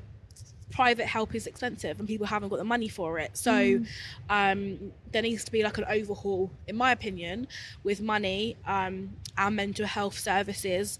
private 0.71 1.05
help 1.05 1.33
is 1.33 1.47
expensive 1.47 1.97
and 1.99 2.07
people 2.07 2.27
haven't 2.27 2.49
got 2.49 2.57
the 2.57 2.63
money 2.65 2.89
for 2.89 3.19
it. 3.19 3.35
So 3.37 3.81
um, 4.29 4.91
there 5.11 5.21
needs 5.21 5.43
to 5.45 5.51
be 5.51 5.63
like 5.63 5.77
an 5.77 5.85
overhaul, 5.89 6.51
in 6.67 6.75
my 6.75 6.91
opinion, 6.91 7.47
with 7.83 8.01
money 8.01 8.57
um, 8.65 9.15
and 9.37 9.55
mental 9.55 9.85
health 9.85 10.17
services. 10.19 10.99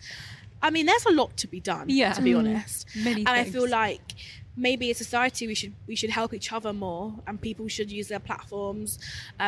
I 0.61 0.69
mean, 0.71 0.85
there's 0.85 1.05
a 1.05 1.11
lot 1.11 1.37
to 1.37 1.47
be 1.47 1.59
done, 1.59 1.89
Yeah. 1.89 2.13
to 2.13 2.21
be 2.21 2.31
Mm. 2.31 2.39
honest. 2.39 2.87
Many 2.95 3.21
and 3.21 3.29
I 3.29 3.43
feel 3.45 3.67
like 3.69 4.13
maybe 4.59 4.89
as 4.89 4.99
a 4.99 5.03
society 5.03 5.45
we 5.45 5.53
should 5.53 5.71
we 5.85 5.95
should 5.95 6.09
help 6.09 6.33
each 6.33 6.51
other 6.51 6.73
more 6.73 7.13
and 7.27 7.39
people 7.39 7.67
should 7.67 7.91
use 7.91 8.07
their 8.07 8.19
platforms 8.19 8.97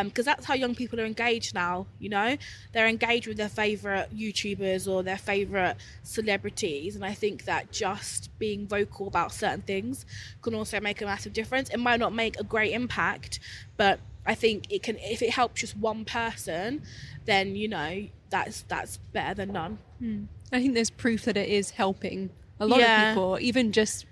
because 0.04 0.24
that's 0.24 0.46
how 0.46 0.54
young 0.54 0.76
people 0.76 1.00
are 1.02 1.06
engaged 1.06 1.56
now 1.56 1.88
you 1.98 2.08
know 2.08 2.38
they're 2.74 2.86
engaged 2.88 3.26
with 3.26 3.36
their 3.36 3.50
favorite 3.50 4.08
youtubers 4.16 4.88
or 4.88 5.02
their 5.02 5.18
favorite 5.18 5.76
celebrities 6.04 6.96
and 6.96 7.04
i 7.04 7.12
think 7.12 7.46
that 7.46 7.72
just 7.72 8.30
being 8.38 8.68
vocal 8.68 9.08
about 9.08 9.34
certain 9.34 9.64
things 9.64 10.06
can 10.44 10.54
also 10.54 10.80
make 10.80 11.02
a 11.02 11.06
massive 11.06 11.34
difference 11.34 11.70
it 11.72 11.78
might 11.80 12.00
not 12.00 12.14
make 12.14 12.40
a 12.40 12.44
great 12.44 12.72
impact 12.72 13.40
but 13.78 14.00
i 14.28 14.36
think 14.36 14.72
it 14.72 14.84
can 14.84 14.96
if 15.00 15.24
it 15.24 15.32
helps 15.32 15.62
just 15.62 15.76
one 15.76 16.06
person 16.06 16.84
then 17.26 17.56
you 17.56 17.68
know 17.68 18.06
that's 18.30 18.62
that's 18.64 18.98
better 19.12 19.34
than 19.34 19.52
none 19.52 19.80
I 20.52 20.60
think 20.62 20.74
there's 20.74 20.90
proof 20.90 21.26
that 21.26 21.38
it 21.38 21.50
is 21.50 21.72
helping 21.72 22.30
a 22.60 22.66
lot 22.66 22.80
Yeah. 22.80 23.10
of 23.12 23.16
people, 23.16 23.38
even 23.42 23.72
just 23.72 24.06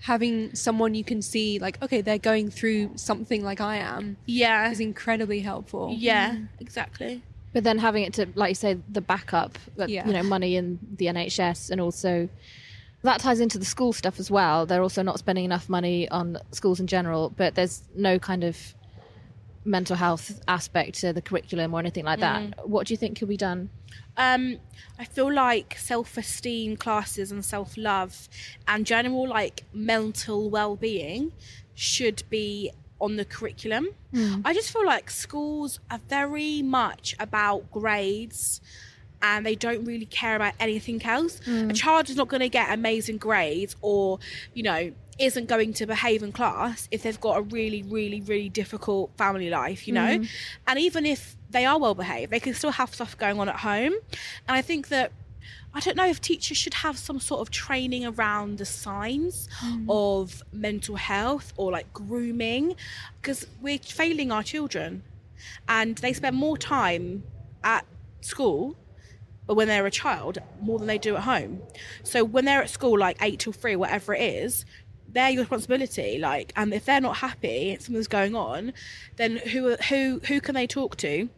having 0.00 0.54
someone 0.54 0.94
you 0.94 1.04
can 1.04 1.20
see, 1.22 1.58
like, 1.58 1.80
okay, 1.82 2.00
they're 2.00 2.18
going 2.18 2.50
through 2.50 2.92
something 2.96 3.42
like 3.42 3.60
I 3.60 3.76
am, 3.76 4.16
yeah 4.26 4.70
is 4.70 4.78
incredibly 4.80 5.40
helpful. 5.40 5.92
yeah 5.98 6.30
mm. 6.32 6.48
exactly 6.60 7.22
But 7.52 7.64
then 7.64 7.78
having 7.78 8.02
it 8.04 8.12
to, 8.14 8.26
like 8.34 8.50
you 8.50 8.54
say, 8.54 8.78
the 8.90 9.00
backup, 9.00 9.58
that, 9.76 9.88
Yeah. 9.88 10.06
you 10.06 10.12
know, 10.12 10.22
money 10.22 10.54
in 10.56 10.78
the 10.96 11.06
NHS, 11.06 11.70
and 11.70 11.80
also 11.80 12.28
that 13.02 13.20
ties 13.20 13.40
into 13.40 13.58
the 13.58 13.64
school 13.64 13.92
stuff 13.92 14.18
as 14.20 14.30
well. 14.30 14.66
They're 14.66 14.82
also 14.82 15.02
not 15.02 15.18
spending 15.18 15.44
enough 15.44 15.68
money 15.68 16.08
on 16.10 16.38
schools 16.52 16.78
in 16.80 16.86
general, 16.86 17.30
but 17.30 17.54
there's 17.54 17.82
no 17.96 18.18
kind 18.18 18.44
of 18.44 18.56
mental 19.64 19.96
health 19.96 20.40
aspect 20.48 21.00
to 21.00 21.12
the 21.12 21.22
curriculum 21.22 21.72
or 21.74 21.80
anything 21.80 22.04
like 22.04 22.20
that. 22.20 22.42
Mm. 22.42 22.66
What 22.66 22.86
do 22.86 22.92
you 22.94 22.98
think 22.98 23.18
could 23.18 23.28
be 23.28 23.36
done? 23.36 23.70
Um 24.18 24.58
i 24.98 25.04
feel 25.04 25.32
like 25.32 25.76
self-esteem 25.78 26.76
classes 26.76 27.30
and 27.32 27.44
self-love 27.44 28.28
and 28.66 28.84
general 28.84 29.26
like 29.28 29.64
mental 29.72 30.50
well-being 30.50 31.32
should 31.74 32.22
be 32.28 32.70
on 33.00 33.16
the 33.16 33.24
curriculum 33.24 33.86
i 34.44 34.52
just 34.52 34.72
feel 34.72 34.84
like 34.84 35.10
schools 35.10 35.78
are 35.90 36.00
very 36.08 36.60
much 36.62 37.14
about 37.20 37.70
grades 37.70 38.60
and 39.22 39.44
they 39.46 39.54
don't 39.54 39.84
really 39.84 40.06
care 40.06 40.36
about 40.36 40.54
anything 40.60 41.00
else 41.04 41.40
a 41.70 41.72
child 41.72 42.10
is 42.10 42.16
not 42.16 42.28
going 42.28 42.40
to 42.40 42.48
get 42.48 42.72
amazing 42.72 43.16
grades 43.16 43.76
or 43.80 44.18
you 44.54 44.62
know 44.62 44.92
isn't 45.18 45.46
going 45.48 45.72
to 45.72 45.84
behave 45.84 46.22
in 46.22 46.30
class 46.30 46.86
if 46.92 47.02
they've 47.02 47.20
got 47.20 47.36
a 47.36 47.42
really, 47.42 47.82
really, 47.82 48.20
really 48.20 48.48
difficult 48.48 49.10
family 49.18 49.50
life, 49.50 49.88
you 49.88 49.92
know? 49.92 50.12
Mhm. 50.20 50.28
And 50.68 50.78
even 50.78 51.04
if 51.04 51.34
they 51.50 51.64
are 51.64 51.78
well 51.78 51.94
behaved, 51.94 52.30
they 52.30 52.40
can 52.40 52.54
still 52.54 52.72
have 52.72 52.94
stuff 52.94 53.16
going 53.16 53.38
on 53.40 53.48
at 53.48 53.56
home. 53.60 53.92
And 54.46 54.56
I 54.56 54.62
think 54.62 54.88
that 54.88 55.12
I 55.74 55.80
don't 55.80 55.96
know 55.96 56.06
if 56.06 56.20
teachers 56.20 56.56
should 56.56 56.74
have 56.74 56.98
some 56.98 57.20
sort 57.20 57.40
of 57.40 57.50
training 57.50 58.04
around 58.06 58.58
the 58.58 58.64
signs 58.64 59.48
Mm. 59.62 59.86
of 59.88 60.42
mental 60.52 60.96
health 60.96 61.52
or 61.56 61.70
like 61.72 61.92
grooming 61.92 62.74
because 63.20 63.46
we're 63.60 63.78
failing 63.78 64.30
our 64.32 64.42
children 64.42 65.02
and 65.68 65.96
they 65.98 66.12
spend 66.12 66.36
more 66.36 66.56
time 66.58 67.22
at 67.62 67.84
school 68.20 68.76
but 69.46 69.54
when 69.54 69.68
they're 69.68 69.86
a 69.86 69.90
child 69.90 70.38
more 70.60 70.78
than 70.78 70.86
they 70.88 70.98
do 70.98 71.16
at 71.16 71.22
home 71.22 71.62
so 72.02 72.24
when 72.24 72.44
they're 72.44 72.62
at 72.62 72.70
school 72.70 72.98
like 72.98 73.16
8 73.22 73.38
till 73.38 73.52
3 73.52 73.76
whatever 73.76 74.14
it 74.14 74.22
is 74.22 74.64
they're 75.08 75.30
your 75.30 75.42
responsibility 75.42 76.18
like 76.18 76.52
and 76.56 76.72
if 76.74 76.84
they're 76.84 77.00
not 77.00 77.18
happy 77.18 77.76
something's 77.80 78.08
going 78.08 78.34
on 78.34 78.72
then 79.16 79.36
who 79.52 79.76
who 79.88 80.20
who 80.28 80.40
can 80.40 80.54
they 80.54 80.66
talk 80.66 80.96
to 80.96 81.28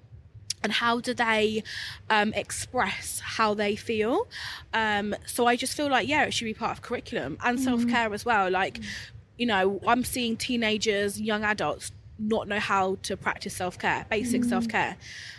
and 0.63 0.73
how 0.73 1.01
do 1.01 1.15
they 1.15 1.63
um, 2.11 2.33
express 2.35 3.21
how 3.21 3.55
they 3.55 3.75
feel 3.77 4.27
um, 4.75 5.15
so 5.27 5.47
i 5.47 5.57
just 5.57 5.77
feel 5.77 5.89
like 5.89 6.07
yeah 6.09 6.25
it 6.25 6.33
should 6.35 6.45
be 6.45 6.55
part 6.55 6.73
of 6.73 6.83
curriculum 6.83 7.39
and 7.45 7.59
Mhm. 7.59 7.63
self-care 7.65 8.13
as 8.13 8.25
well 8.25 8.51
like 8.51 8.79
you 9.39 9.47
know 9.47 9.81
i'm 9.87 10.05
seeing 10.05 10.37
teenagers 10.37 11.21
young 11.21 11.45
adults 11.45 11.93
not 12.19 12.47
know 12.49 12.59
how 12.61 12.97
to 13.03 13.17
practice 13.17 13.55
self-care 13.57 14.05
basic 14.11 14.43
Mhm. 14.43 14.49
self-care 14.51 14.97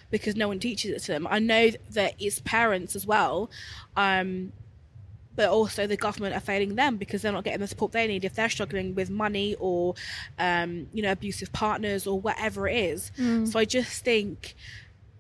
because 0.10 0.36
no 0.36 0.48
one 0.48 0.60
teaches 0.60 0.90
it 0.92 1.00
to 1.06 1.12
them 1.12 1.28
i 1.30 1.38
know 1.38 1.70
that 1.92 2.16
it's 2.20 2.40
parents 2.40 2.96
as 2.96 3.06
well 3.06 3.50
um, 3.96 4.52
but 5.36 5.48
also 5.50 5.88
the 5.88 5.96
government 5.96 6.36
are 6.36 6.42
failing 6.42 6.76
them 6.76 6.98
because 6.98 7.22
they're 7.22 7.32
not 7.32 7.44
getting 7.46 7.60
the 7.62 7.68
support 7.68 7.92
they 7.94 8.06
need 8.08 8.26
if 8.26 8.34
they're 8.34 8.50
struggling 8.50 8.94
with 8.96 9.10
money 9.10 9.56
or 9.60 9.96
um, 10.40 10.88
you 10.94 11.02
know 11.02 11.12
abusive 11.12 11.52
partners 11.54 12.06
or 12.08 12.20
whatever 12.20 12.68
it 12.68 12.76
is 12.78 13.12
Mm. 13.18 13.48
so 13.48 13.60
i 13.60 13.66
just 13.66 14.04
think 14.04 14.56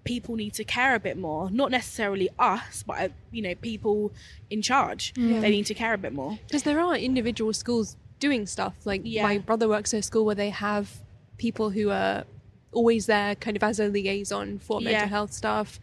people 0.03 0.35
need 0.35 0.53
to 0.53 0.63
care 0.63 0.95
a 0.95 0.99
bit 0.99 1.17
more 1.17 1.49
not 1.51 1.69
necessarily 1.71 2.27
us 2.39 2.83
but 2.87 2.97
uh, 2.99 3.09
you 3.31 3.41
know 3.41 3.53
people 3.55 4.11
in 4.49 4.61
charge 4.61 5.13
Yeah. 5.15 5.39
they 5.39 5.49
need 5.51 5.65
to 5.67 5.73
care 5.73 5.93
a 5.93 5.97
bit 5.97 6.13
more 6.13 6.39
Because 6.47 6.63
there 6.63 6.79
are 6.79 6.95
individual 6.95 7.53
schools 7.53 7.95
doing 8.19 8.45
stuff. 8.45 8.73
Like 8.85 9.01
Yeah. 9.03 9.23
my 9.23 9.37
brother 9.39 9.67
works 9.67 9.93
at 9.93 9.99
a 9.99 10.03
school 10.03 10.25
where 10.25 10.35
they 10.35 10.51
have 10.51 11.01
people 11.37 11.71
who 11.71 11.89
are 11.89 12.23
always 12.71 13.05
there, 13.07 13.33
kind 13.35 13.57
of 13.57 13.63
as 13.63 13.79
a 13.79 13.87
liaison 13.87 14.59
for 14.59 14.79
mental 14.79 15.01
Yeah. 15.01 15.07
health 15.07 15.33
stuff. 15.33 15.79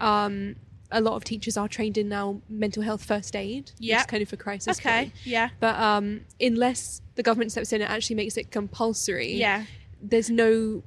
Um, 0.00 0.56
a 0.90 1.00
lot 1.00 1.14
of 1.16 1.24
teachers 1.24 1.56
are 1.56 1.68
trained 1.68 1.96
in 1.98 2.08
now 2.08 2.40
mental 2.48 2.82
health 2.82 3.04
first 3.04 3.36
aid, 3.36 3.72
Yeah. 3.78 4.04
kind 4.04 4.22
of 4.22 4.32
a 4.32 4.36
crisis. 4.38 4.78
Okay, 4.78 5.02
point. 5.04 5.12
yeah. 5.24 5.50
But 5.60 5.78
um, 5.78 6.22
unless 6.40 7.00
the 7.14 7.22
government 7.22 7.52
steps 7.52 7.72
in 7.72 7.82
and 7.82 7.90
actually 7.92 8.16
makes 8.16 8.36
it 8.36 8.50
compulsory, 8.50 9.34
Yeah. 9.34 9.64
there's 10.02 10.30
no 10.30 10.82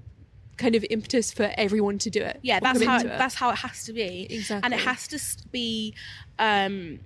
kind 0.57 0.75
of 0.75 0.85
impetus 0.89 1.31
for 1.31 1.51
everyone 1.57 1.97
to 1.99 2.09
do 2.09 2.21
it. 2.21 2.39
yeah 2.43 2.59
that's 2.59 2.83
how 2.83 2.97
it. 2.99 3.03
that's 3.07 3.35
how 3.35 3.49
it 3.49 3.57
has 3.57 3.83
to 3.85 3.93
be. 3.93 4.27
Exactly. 4.29 4.65
and 4.65 4.73
it 4.73 4.79
has 4.85 5.07
to 5.07 5.19
be 5.49 5.93
um 6.39 6.99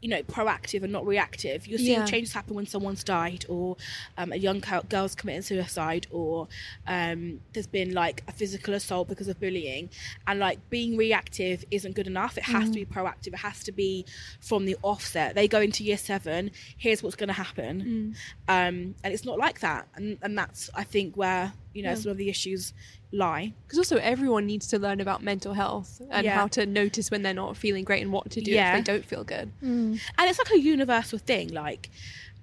you 0.00 0.08
know 0.08 0.20
proactive 0.24 0.82
and 0.82 0.90
not 0.90 1.06
reactive. 1.06 1.64
You're 1.68 1.78
seeing 1.78 2.00
Yeah. 2.00 2.04
changes 2.06 2.32
happen 2.32 2.56
when 2.56 2.66
someone's 2.66 3.04
died 3.04 3.46
or 3.48 3.76
um, 4.18 4.32
a 4.32 4.36
young 4.36 4.58
girl- 4.58 4.82
girl's 4.88 5.14
committing 5.14 5.42
suicide 5.42 6.08
or 6.10 6.48
um, 6.88 7.38
there's 7.52 7.68
been 7.68 7.94
like 7.94 8.24
a 8.26 8.32
physical 8.32 8.74
assault 8.74 9.06
because 9.06 9.28
of 9.28 9.38
bullying. 9.38 9.90
And 10.26 10.40
like 10.40 10.58
being 10.70 10.96
reactive 10.96 11.64
isn't 11.70 11.94
good 11.94 12.08
enough. 12.08 12.36
It 12.36 12.42
has 12.42 12.64
to 12.70 12.74
be 12.74 12.84
proactive. 12.84 13.28
It 13.28 13.36
has 13.36 13.62
to 13.62 13.70
be 13.70 14.04
from 14.40 14.64
the 14.64 14.76
offset. 14.82 15.36
They 15.36 15.46
go 15.46 15.60
into 15.60 15.84
year 15.84 15.96
seven. 15.98 16.50
Here's 16.76 17.00
what's 17.00 17.14
going 17.14 17.28
to 17.28 17.34
happen 17.34 18.16
um, 18.48 18.96
and 19.04 19.14
it's 19.14 19.24
not 19.24 19.38
like 19.38 19.60
that. 19.60 19.86
And, 19.94 20.18
and 20.20 20.36
that's 20.36 20.68
i 20.74 20.82
think 20.82 21.16
where 21.16 21.52
you 21.74 21.82
know 21.82 21.90
Yeah. 21.90 21.94
some 21.96 22.10
of 22.12 22.16
the 22.18 22.28
issues 22.28 22.72
lie 23.12 23.52
Because 23.66 23.78
also 23.78 23.96
everyone 23.98 24.46
needs 24.46 24.66
to 24.68 24.78
learn 24.78 25.00
about 25.00 25.22
mental 25.22 25.52
health 25.54 26.00
and 26.10 26.24
Yeah. 26.24 26.34
how 26.34 26.46
to 26.48 26.66
notice 26.66 27.10
when 27.10 27.22
they're 27.22 27.34
not 27.34 27.56
feeling 27.56 27.84
great 27.84 28.02
and 28.02 28.12
what 28.12 28.30
to 28.30 28.40
do 28.40 28.50
Yeah. 28.50 28.76
if 28.76 28.84
they 28.84 28.92
don't 28.92 29.04
feel 29.04 29.24
good. 29.24 29.50
Mm. 29.62 30.00
and 30.18 30.30
it's 30.30 30.38
like 30.38 30.50
a 30.52 30.58
universal 30.60 31.18
thing 31.18 31.48
like 31.52 31.90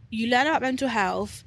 you 0.10 0.28
learn 0.28 0.48
about 0.48 0.62
mental 0.62 0.88
health 0.88 1.44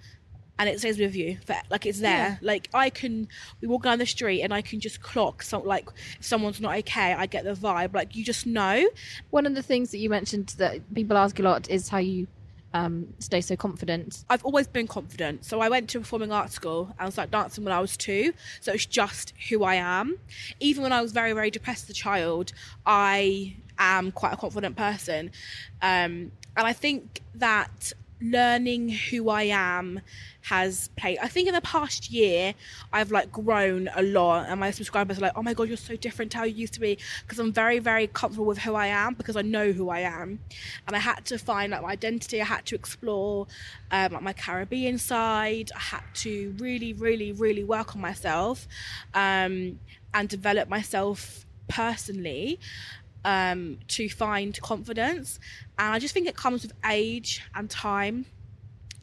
and 0.58 0.68
it 0.68 0.78
stays 0.78 0.98
with 0.98 1.16
you 1.16 1.38
for, 1.46 1.56
like 1.70 1.86
it's 1.86 1.98
there 2.00 2.38
like 2.42 2.68
i 2.74 2.88
can 2.90 3.26
we 3.60 3.66
walk 3.66 3.82
down 3.84 3.98
the 3.98 4.06
street 4.06 4.42
and 4.42 4.52
i 4.54 4.60
can 4.62 4.78
just 4.80 5.00
clock 5.02 5.42
some 5.42 5.64
like 5.64 5.86
if 6.20 6.24
someone's 6.24 6.60
not 6.60 6.76
okay 6.76 7.14
i 7.14 7.26
get 7.26 7.42
the 7.44 7.54
vibe 7.54 7.94
like 7.94 8.14
you 8.14 8.22
just 8.24 8.46
know 8.46 8.86
One 9.30 9.46
of 9.46 9.54
the 9.54 9.62
things 9.62 9.90
that 9.92 9.98
you 9.98 10.10
mentioned 10.10 10.48
that 10.58 10.72
people 10.94 11.16
ask 11.16 11.38
a 11.38 11.42
lot 11.42 11.68
is 11.70 11.88
how 11.88 11.98
you 11.98 12.28
um, 12.74 13.12
stay 13.18 13.40
so 13.40 13.56
confident. 13.56 14.24
I've 14.30 14.44
always 14.44 14.66
been 14.66 14.86
confident. 14.86 15.44
So 15.44 15.60
I 15.60 15.68
went 15.68 15.90
to 15.90 16.00
performing 16.00 16.32
arts 16.32 16.54
school. 16.54 16.94
I 16.98 17.06
was 17.06 17.18
like 17.18 17.30
dancing 17.30 17.64
when 17.64 17.72
I 17.72 17.80
was 17.80 17.96
two. 17.96 18.32
So 18.60 18.72
it's 18.72 18.86
just 18.86 19.34
who 19.48 19.64
I 19.64 19.74
am. 19.74 20.18
Even 20.60 20.82
when 20.82 20.92
I 20.92 21.02
was 21.02 21.12
very, 21.12 21.32
very 21.32 21.50
depressed 21.50 21.84
as 21.84 21.90
a 21.90 21.94
child, 21.94 22.52
I 22.86 23.56
am 23.78 24.12
quite 24.12 24.32
a 24.32 24.36
confident 24.36 24.76
person. 24.76 25.30
Um, 25.80 26.32
and 26.56 26.66
I 26.66 26.72
think 26.72 27.20
that 27.34 27.92
learning 28.22 28.88
who 28.90 29.28
I 29.28 29.44
am 29.44 30.00
has 30.42 30.88
played. 30.96 31.18
I 31.18 31.28
think 31.28 31.48
in 31.48 31.54
the 31.54 31.60
past 31.60 32.10
year, 32.10 32.54
I've 32.92 33.10
like 33.10 33.30
grown 33.30 33.88
a 33.94 34.02
lot, 34.02 34.48
and 34.48 34.60
my 34.60 34.70
subscribers 34.70 35.18
are 35.18 35.22
like, 35.22 35.32
"Oh 35.36 35.42
my 35.42 35.54
god, 35.54 35.68
you're 35.68 35.76
so 35.76 35.96
different 35.96 36.32
to 36.32 36.38
how 36.38 36.44
you 36.44 36.54
used 36.54 36.74
to 36.74 36.80
be." 36.80 36.98
Because 37.22 37.38
I'm 37.38 37.52
very, 37.52 37.78
very 37.78 38.06
comfortable 38.06 38.46
with 38.46 38.58
who 38.58 38.74
I 38.74 38.88
am 38.88 39.14
because 39.14 39.36
I 39.36 39.42
know 39.42 39.72
who 39.72 39.88
I 39.90 40.00
am, 40.00 40.40
and 40.86 40.96
I 40.96 40.98
had 40.98 41.24
to 41.26 41.38
find 41.38 41.72
like 41.72 41.82
my 41.82 41.90
identity. 41.90 42.40
I 42.40 42.44
had 42.44 42.66
to 42.66 42.74
explore 42.74 43.46
um, 43.90 44.12
like 44.12 44.22
my 44.22 44.32
Caribbean 44.32 44.98
side. 44.98 45.70
I 45.74 45.80
had 45.80 46.04
to 46.14 46.54
really, 46.58 46.92
really, 46.92 47.32
really 47.32 47.64
work 47.64 47.94
on 47.94 48.00
myself 48.00 48.66
um, 49.14 49.78
and 50.14 50.28
develop 50.28 50.68
myself 50.68 51.46
personally 51.68 52.58
um, 53.24 53.78
to 53.88 54.08
find 54.08 54.60
confidence. 54.60 55.38
And 55.78 55.94
I 55.94 55.98
just 55.98 56.14
think 56.14 56.26
it 56.26 56.36
comes 56.36 56.62
with 56.62 56.72
age 56.84 57.42
and 57.54 57.68
time, 57.68 58.26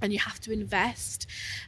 and 0.01 0.13
you 0.13 0.19
have 0.19 0.39
to 0.41 0.51
invest 0.51 1.27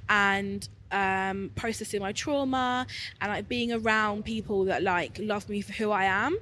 and 0.09 0.67
um, 0.91 1.51
processing 1.55 2.01
my 2.01 2.11
trauma 2.11 2.85
and 3.19 3.31
like 3.31 3.47
being 3.47 3.71
around 3.71 4.25
people 4.25 4.65
that 4.65 4.83
like 4.83 5.17
love 5.19 5.47
me 5.49 5.61
for 5.61 5.73
who 5.73 5.91
I 5.91 6.05
am. 6.05 6.37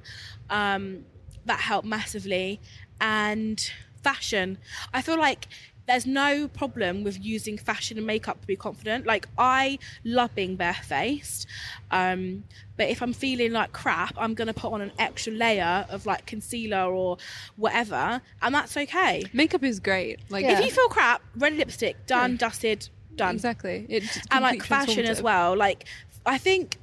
Um, 0.48 1.04
that 1.46 1.60
helped 1.60 1.86
massively. 1.86 2.60
And 3.00 3.70
fashion, 4.02 4.58
I 4.92 5.02
feel 5.02 5.18
like 5.18 5.48
there's 5.90 6.06
no 6.06 6.46
problem 6.46 7.02
with 7.02 7.20
using 7.20 7.58
fashion 7.58 7.98
and 7.98 8.06
makeup 8.06 8.40
to 8.40 8.46
be 8.46 8.54
confident. 8.54 9.06
Like 9.06 9.26
I 9.36 9.80
love 10.04 10.32
being 10.36 10.54
barefaced, 10.54 11.48
um, 11.90 12.44
but 12.76 12.88
if 12.88 13.02
I'm 13.02 13.12
feeling 13.12 13.50
like 13.50 13.72
crap, 13.72 14.14
I'm 14.16 14.34
gonna 14.34 14.54
put 14.54 14.72
on 14.72 14.82
an 14.82 14.92
extra 15.00 15.32
layer 15.32 15.86
of 15.88 16.06
like 16.06 16.26
concealer 16.26 16.84
or 16.94 17.16
whatever, 17.56 18.22
and 18.40 18.54
that's 18.54 18.76
okay. 18.76 19.24
Makeup 19.32 19.64
is 19.64 19.80
great. 19.80 20.20
Like 20.28 20.44
if 20.44 20.64
you 20.64 20.70
feel 20.70 20.88
crap, 20.88 21.22
red 21.36 21.54
lipstick, 21.54 22.06
done, 22.06 22.36
dusted, 22.36 22.88
done. 23.16 23.34
Exactly. 23.34 23.86
It's 23.88 24.16
and 24.30 24.42
like 24.42 24.62
fashion 24.62 25.06
as 25.06 25.20
well. 25.20 25.56
Like 25.56 25.86
I 26.24 26.38
think 26.38 26.78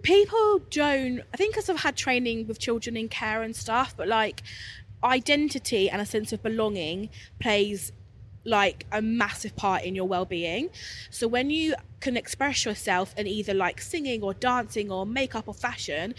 people 0.00 0.60
don't. 0.70 1.20
I 1.34 1.36
think 1.36 1.52
because 1.52 1.68
I've 1.68 1.80
had 1.80 1.96
training 1.96 2.46
with 2.46 2.58
children 2.58 2.96
in 2.96 3.10
care 3.10 3.42
and 3.42 3.54
stuff, 3.54 3.94
but 3.94 4.08
like 4.08 4.42
identity 5.04 5.90
and 5.90 6.00
a 6.00 6.06
sense 6.06 6.32
of 6.32 6.42
belonging 6.42 7.10
plays 7.40 7.92
like 8.44 8.86
a 8.92 9.00
massive 9.00 9.56
part 9.56 9.82
in 9.84 9.94
your 9.94 10.06
well-being. 10.06 10.68
So 11.10 11.26
when 11.26 11.50
you 11.50 11.74
can 12.00 12.16
express 12.16 12.64
yourself 12.64 13.14
in 13.16 13.26
either 13.26 13.54
like 13.54 13.80
singing 13.80 14.22
or 14.22 14.34
dancing 14.34 14.90
or 14.90 15.06
makeup 15.06 15.48
or 15.48 15.54
fashion 15.54 16.14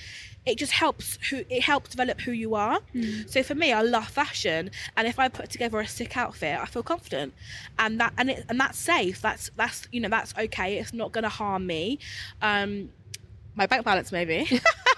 it 0.46 0.58
just 0.58 0.72
helps 0.72 1.18
who 1.30 1.44
it 1.50 1.64
helps 1.64 1.90
develop 1.90 2.22
who 2.22 2.32
you 2.32 2.56
are. 2.56 2.80
So 3.28 3.42
for 3.44 3.56
me 3.56 3.74
i 3.74 3.82
love 3.82 4.08
fashion 4.08 4.70
and 4.96 5.08
if 5.08 5.18
i 5.18 5.28
put 5.28 5.50
together 5.50 5.80
a 5.80 5.88
sick 5.88 6.16
outfit 6.18 6.60
i 6.60 6.66
feel 6.66 6.84
confident. 6.84 7.34
And 7.80 8.00
that 8.00 8.14
and 8.18 8.30
it 8.30 8.46
and 8.50 8.60
that's 8.60 8.78
safe. 8.78 9.22
That's 9.22 9.50
that's 9.56 9.88
you 9.92 10.00
know 10.02 10.10
that's 10.10 10.34
okay. 10.38 10.78
It's 10.78 10.94
not 10.94 11.12
going 11.12 11.24
to 11.24 11.30
harm 11.30 11.66
me. 11.66 12.00
Um 12.42 12.90
my 13.56 13.66
bank 13.66 13.86
balance 13.86 14.12
maybe 14.12 14.60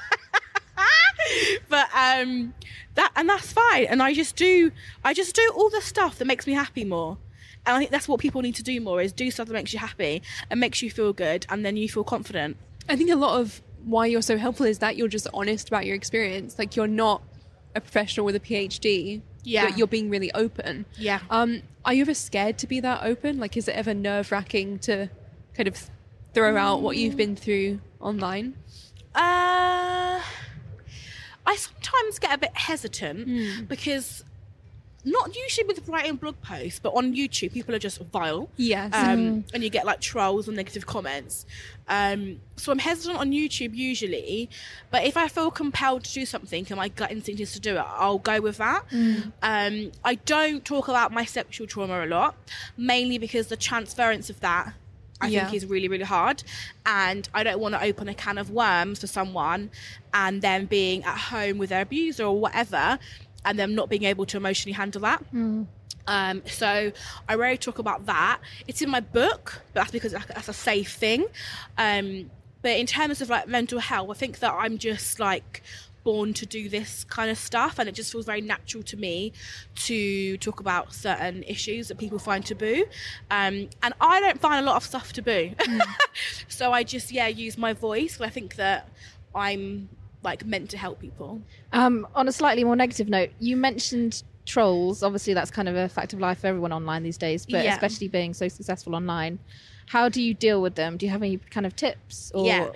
but 1.70 1.88
um 1.96 2.54
that 2.96 3.12
and 3.16 3.30
that's 3.30 3.52
fine 3.52 3.86
and 3.86 4.02
i 4.02 4.14
just 4.14 4.36
do 4.36 4.72
i 5.04 5.14
just 5.14 5.36
do 5.36 5.52
all 5.56 5.70
the 5.70 5.82
stuff 5.82 6.18
that 6.18 6.26
makes 6.26 6.48
me 6.48 6.54
happy 6.54 6.84
more 6.84 7.18
and 7.66 7.76
i 7.76 7.80
think 7.80 7.92
that's 7.92 8.08
what 8.08 8.20
people 8.20 8.42
need 8.42 8.56
to 8.56 8.64
do 8.64 8.80
more 8.82 9.02
is 9.02 9.12
do 9.12 9.30
stuff 9.30 9.48
that 9.48 9.54
makes 9.54 9.74
you 9.74 9.80
happy 9.80 10.22
and 10.50 10.60
makes 10.60 10.82
you 10.82 10.90
feel 10.90 11.14
good 11.14 11.46
and 11.50 11.66
then 11.66 11.78
you 11.78 11.88
feel 11.88 12.04
confident 12.04 12.58
I 12.90 12.96
think 12.96 13.10
a 13.10 13.16
lot 13.16 13.40
of 13.40 13.62
why 13.86 14.06
you're 14.06 14.22
so 14.22 14.38
helpful 14.38 14.66
is 14.66 14.80
that 14.80 14.98
you're 14.98 15.08
just 15.08 15.28
honest 15.34 15.68
about 15.68 15.86
your 15.86 15.96
experience. 15.96 16.58
Like 16.58 16.76
you're 16.76 16.88
not 16.88 17.22
a 17.76 17.82
professional 17.82 18.26
with 18.26 18.36
a 18.36 18.40
PhD. 18.40 19.22
Yeah. 19.44 19.70
But 19.70 19.78
you're 19.78 19.88
being 19.88 20.10
really 20.10 20.32
open. 20.34 20.86
Yeah. 20.98 21.20
Um, 21.30 21.62
are 21.86 21.94
you 21.94 22.02
ever 22.02 22.14
scared 22.14 22.58
to 22.60 22.68
be 22.68 22.82
that 22.82 23.04
open? 23.04 23.40
Like, 23.40 23.56
is 23.56 23.70
it 23.70 23.76
ever 23.76 23.94
nerve 23.94 24.30
wracking 24.30 24.80
to 24.80 25.10
kind 25.54 25.68
of 25.68 25.90
throw 26.34 26.58
out 26.58 26.82
what 26.82 26.98
you've 26.98 27.16
been 27.16 27.36
through 27.36 27.80
online? 28.02 28.56
uh 29.16 30.22
i 31.48 31.56
sometimes 31.56 32.20
get 32.20 32.32
a 32.36 32.38
bit 32.38 32.52
hesitant 32.56 33.68
because 33.68 34.24
not 35.06 35.34
usually 35.34 35.66
with 35.66 35.88
writing 35.88 36.18
blog 36.18 36.36
posts, 36.42 36.80
but 36.84 36.90
on 36.94 37.16
YouTube, 37.16 37.54
people 37.54 37.74
are 37.74 37.80
just 37.80 38.02
vile. 38.12 38.50
Yes. 38.58 38.92
Um, 38.94 39.46
And 39.54 39.64
you 39.64 39.70
get 39.70 39.86
like 39.86 40.02
trolls 40.02 40.50
and 40.50 40.58
negative 40.58 40.86
comments. 40.86 41.46
Um, 41.88 42.42
so 42.58 42.74
I'm 42.74 42.80
hesitant 42.80 43.18
on 43.18 43.32
YouTube 43.32 43.74
usually, 43.74 44.50
but 44.92 45.06
if 45.06 45.16
I 45.16 45.30
feel 45.30 45.50
compelled 45.50 46.04
to 46.04 46.14
do 46.14 46.26
something 46.26 46.66
and 46.70 46.76
my 46.78 46.90
gut 46.90 47.10
instinct 47.10 47.40
is 47.40 47.54
to 47.54 47.62
do 47.62 47.78
it, 47.78 47.86
I'll 47.88 48.18
go 48.20 48.42
with 48.42 48.58
that. 48.58 48.84
Um, 49.42 49.92
I 50.04 50.16
don't 50.26 50.66
talk 50.66 50.90
about 50.90 51.14
my 51.14 51.24
sexual 51.24 51.68
trauma 51.68 52.04
a 52.04 52.08
lot, 52.08 52.36
mainly 52.76 53.18
because 53.18 53.48
the 53.48 53.56
transference 53.56 54.30
of 54.30 54.42
that 54.42 54.74
I 55.22 55.28
Yeah. 55.28 55.46
think 55.48 55.56
is 55.56 55.66
really, 55.66 55.88
really 55.88 56.04
hard. 56.04 56.44
And 56.86 57.28
I 57.34 57.44
don't 57.44 57.60
want 57.60 57.74
to 57.76 57.82
open 57.82 58.08
a 58.08 58.14
can 58.14 58.38
of 58.38 58.50
worms 58.52 59.00
for 59.00 59.08
someone 59.08 59.72
and 60.14 60.42
then 60.42 60.66
being 60.66 61.04
at 61.04 61.18
home 61.18 61.58
with 61.58 61.70
their 61.70 61.82
abuser 61.82 62.24
or 62.26 62.40
whatever 62.40 63.00
and 63.46 63.58
them 63.58 63.76
not 63.76 63.90
being 63.90 64.04
able 64.04 64.26
to 64.28 64.38
emotionally 64.38 64.74
handle 64.74 65.02
that. 65.02 65.24
Um, 66.10 66.42
so 66.46 66.92
I 67.28 67.36
rarely 67.36 67.58
talk 67.58 67.80
about 67.80 68.06
that. 68.06 68.40
It's 68.68 68.82
in 68.82 68.90
my 68.90 69.00
book, 69.02 69.62
but 69.74 69.82
that's 69.82 69.92
because 69.92 70.12
that's 70.14 70.48
a 70.48 70.54
safe 70.54 70.94
thing. 70.94 71.26
Um, 71.78 72.30
but 72.62 72.72
in 72.78 72.86
terms 72.88 73.22
of 73.22 73.30
like 73.30 73.48
mental 73.48 73.80
health, 73.80 74.10
I 74.10 74.14
think 74.14 74.40
that 74.40 74.54
I'm 74.54 74.78
just 74.78 75.20
like 75.20 75.64
born 76.08 76.34
to 76.34 76.46
do 76.46 76.70
this 76.70 77.04
kind 77.04 77.30
of 77.30 77.38
stuff, 77.38 77.80
and 77.80 77.90
it 77.90 77.92
just 77.92 78.14
feels 78.14 78.26
very 78.26 78.40
natural 78.40 78.82
to 78.82 78.96
me 78.96 79.34
to 79.76 80.38
talk 80.38 80.62
about 80.62 80.94
certain 80.94 81.44
issues 81.44 81.90
that 81.90 81.98
people 81.98 82.18
find 82.18 82.46
taboo. 82.46 82.86
Um, 83.30 83.68
and 83.84 83.94
I 84.00 84.22
don't 84.22 84.40
find 84.40 84.66
a 84.66 84.66
lot 84.70 84.78
of 84.78 84.84
stuff 84.86 85.12
taboo, 85.12 85.52
so 86.48 86.72
I 86.72 86.84
just 86.84 87.12
yeah 87.12 87.28
use 87.28 87.58
my 87.58 87.74
voice. 87.74 88.22
I 88.22 88.30
think 88.30 88.56
that 88.56 88.88
I'm 89.36 89.90
like 90.24 90.46
meant 90.46 90.70
to 90.70 90.78
help 90.78 91.02
people. 91.02 91.42
Um, 91.74 92.08
on 92.16 92.30
a 92.30 92.32
slightly 92.32 92.64
more 92.64 92.78
negative 92.78 93.10
note, 93.10 93.32
you 93.42 93.58
mentioned 93.58 94.24
trolls. 94.46 95.04
Obviously, 95.04 95.34
that's 95.34 95.52
kind 95.52 95.68
of 95.68 95.76
a 95.76 95.90
fact 95.90 96.14
of 96.14 96.22
life 96.22 96.40
for 96.40 96.48
everyone 96.48 96.72
online 96.72 97.04
these 97.04 97.18
days, 97.18 97.46
but 97.46 97.66
Yeah. 97.66 97.74
especially 97.74 98.08
being 98.08 98.34
so 98.34 98.48
successful 98.48 98.96
online. 98.96 99.40
How 99.88 100.08
do 100.08 100.22
you 100.22 100.34
deal 100.34 100.62
with 100.62 100.76
them? 100.76 100.96
Do 100.96 101.06
you 101.06 101.12
have 101.12 101.22
any 101.22 101.36
kind 101.36 101.66
of 101.66 101.76
tips? 101.76 102.32
Or... 102.34 102.46
Yeah. 102.46 102.70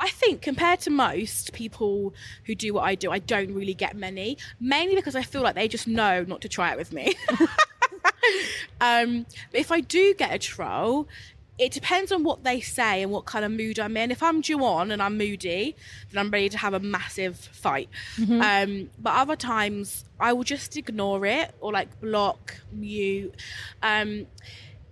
I 0.00 0.08
think 0.08 0.42
compared 0.42 0.80
to 0.80 0.90
most 0.90 1.52
people 1.52 2.14
who 2.44 2.54
do 2.54 2.74
what 2.74 2.82
I 2.82 2.94
do, 2.94 3.10
I 3.10 3.18
don't 3.18 3.52
really 3.52 3.74
get 3.74 3.96
many. 3.96 4.38
Mainly 4.60 4.94
because 4.94 5.16
I 5.16 5.22
feel 5.22 5.42
like 5.42 5.54
they 5.54 5.68
just 5.68 5.88
know 5.88 6.24
not 6.24 6.40
to 6.42 6.48
try 6.48 6.72
it 6.72 6.78
with 6.78 6.92
me. 6.92 7.14
um, 8.80 9.26
but 9.50 9.60
if 9.60 9.72
I 9.72 9.80
do 9.80 10.14
get 10.14 10.32
a 10.32 10.38
troll, 10.38 11.08
it 11.58 11.72
depends 11.72 12.12
on 12.12 12.22
what 12.22 12.44
they 12.44 12.60
say 12.60 13.02
and 13.02 13.10
what 13.10 13.24
kind 13.24 13.44
of 13.44 13.50
mood 13.50 13.80
I'm 13.80 13.96
in. 13.96 14.12
If 14.12 14.22
I'm 14.22 14.40
due 14.40 14.64
on 14.64 14.92
and 14.92 15.02
I'm 15.02 15.18
moody, 15.18 15.74
then 16.10 16.24
I'm 16.24 16.30
ready 16.30 16.48
to 16.50 16.58
have 16.58 16.72
a 16.72 16.80
massive 16.80 17.36
fight. 17.36 17.88
Um, 18.40 18.90
but 18.98 19.14
other 19.14 19.34
times, 19.34 20.04
I 20.20 20.32
will 20.32 20.44
just 20.44 20.76
ignore 20.76 21.26
it 21.26 21.52
or 21.60 21.72
like 21.72 22.00
block, 22.00 22.54
mute. 22.72 23.34
Um, 23.82 24.26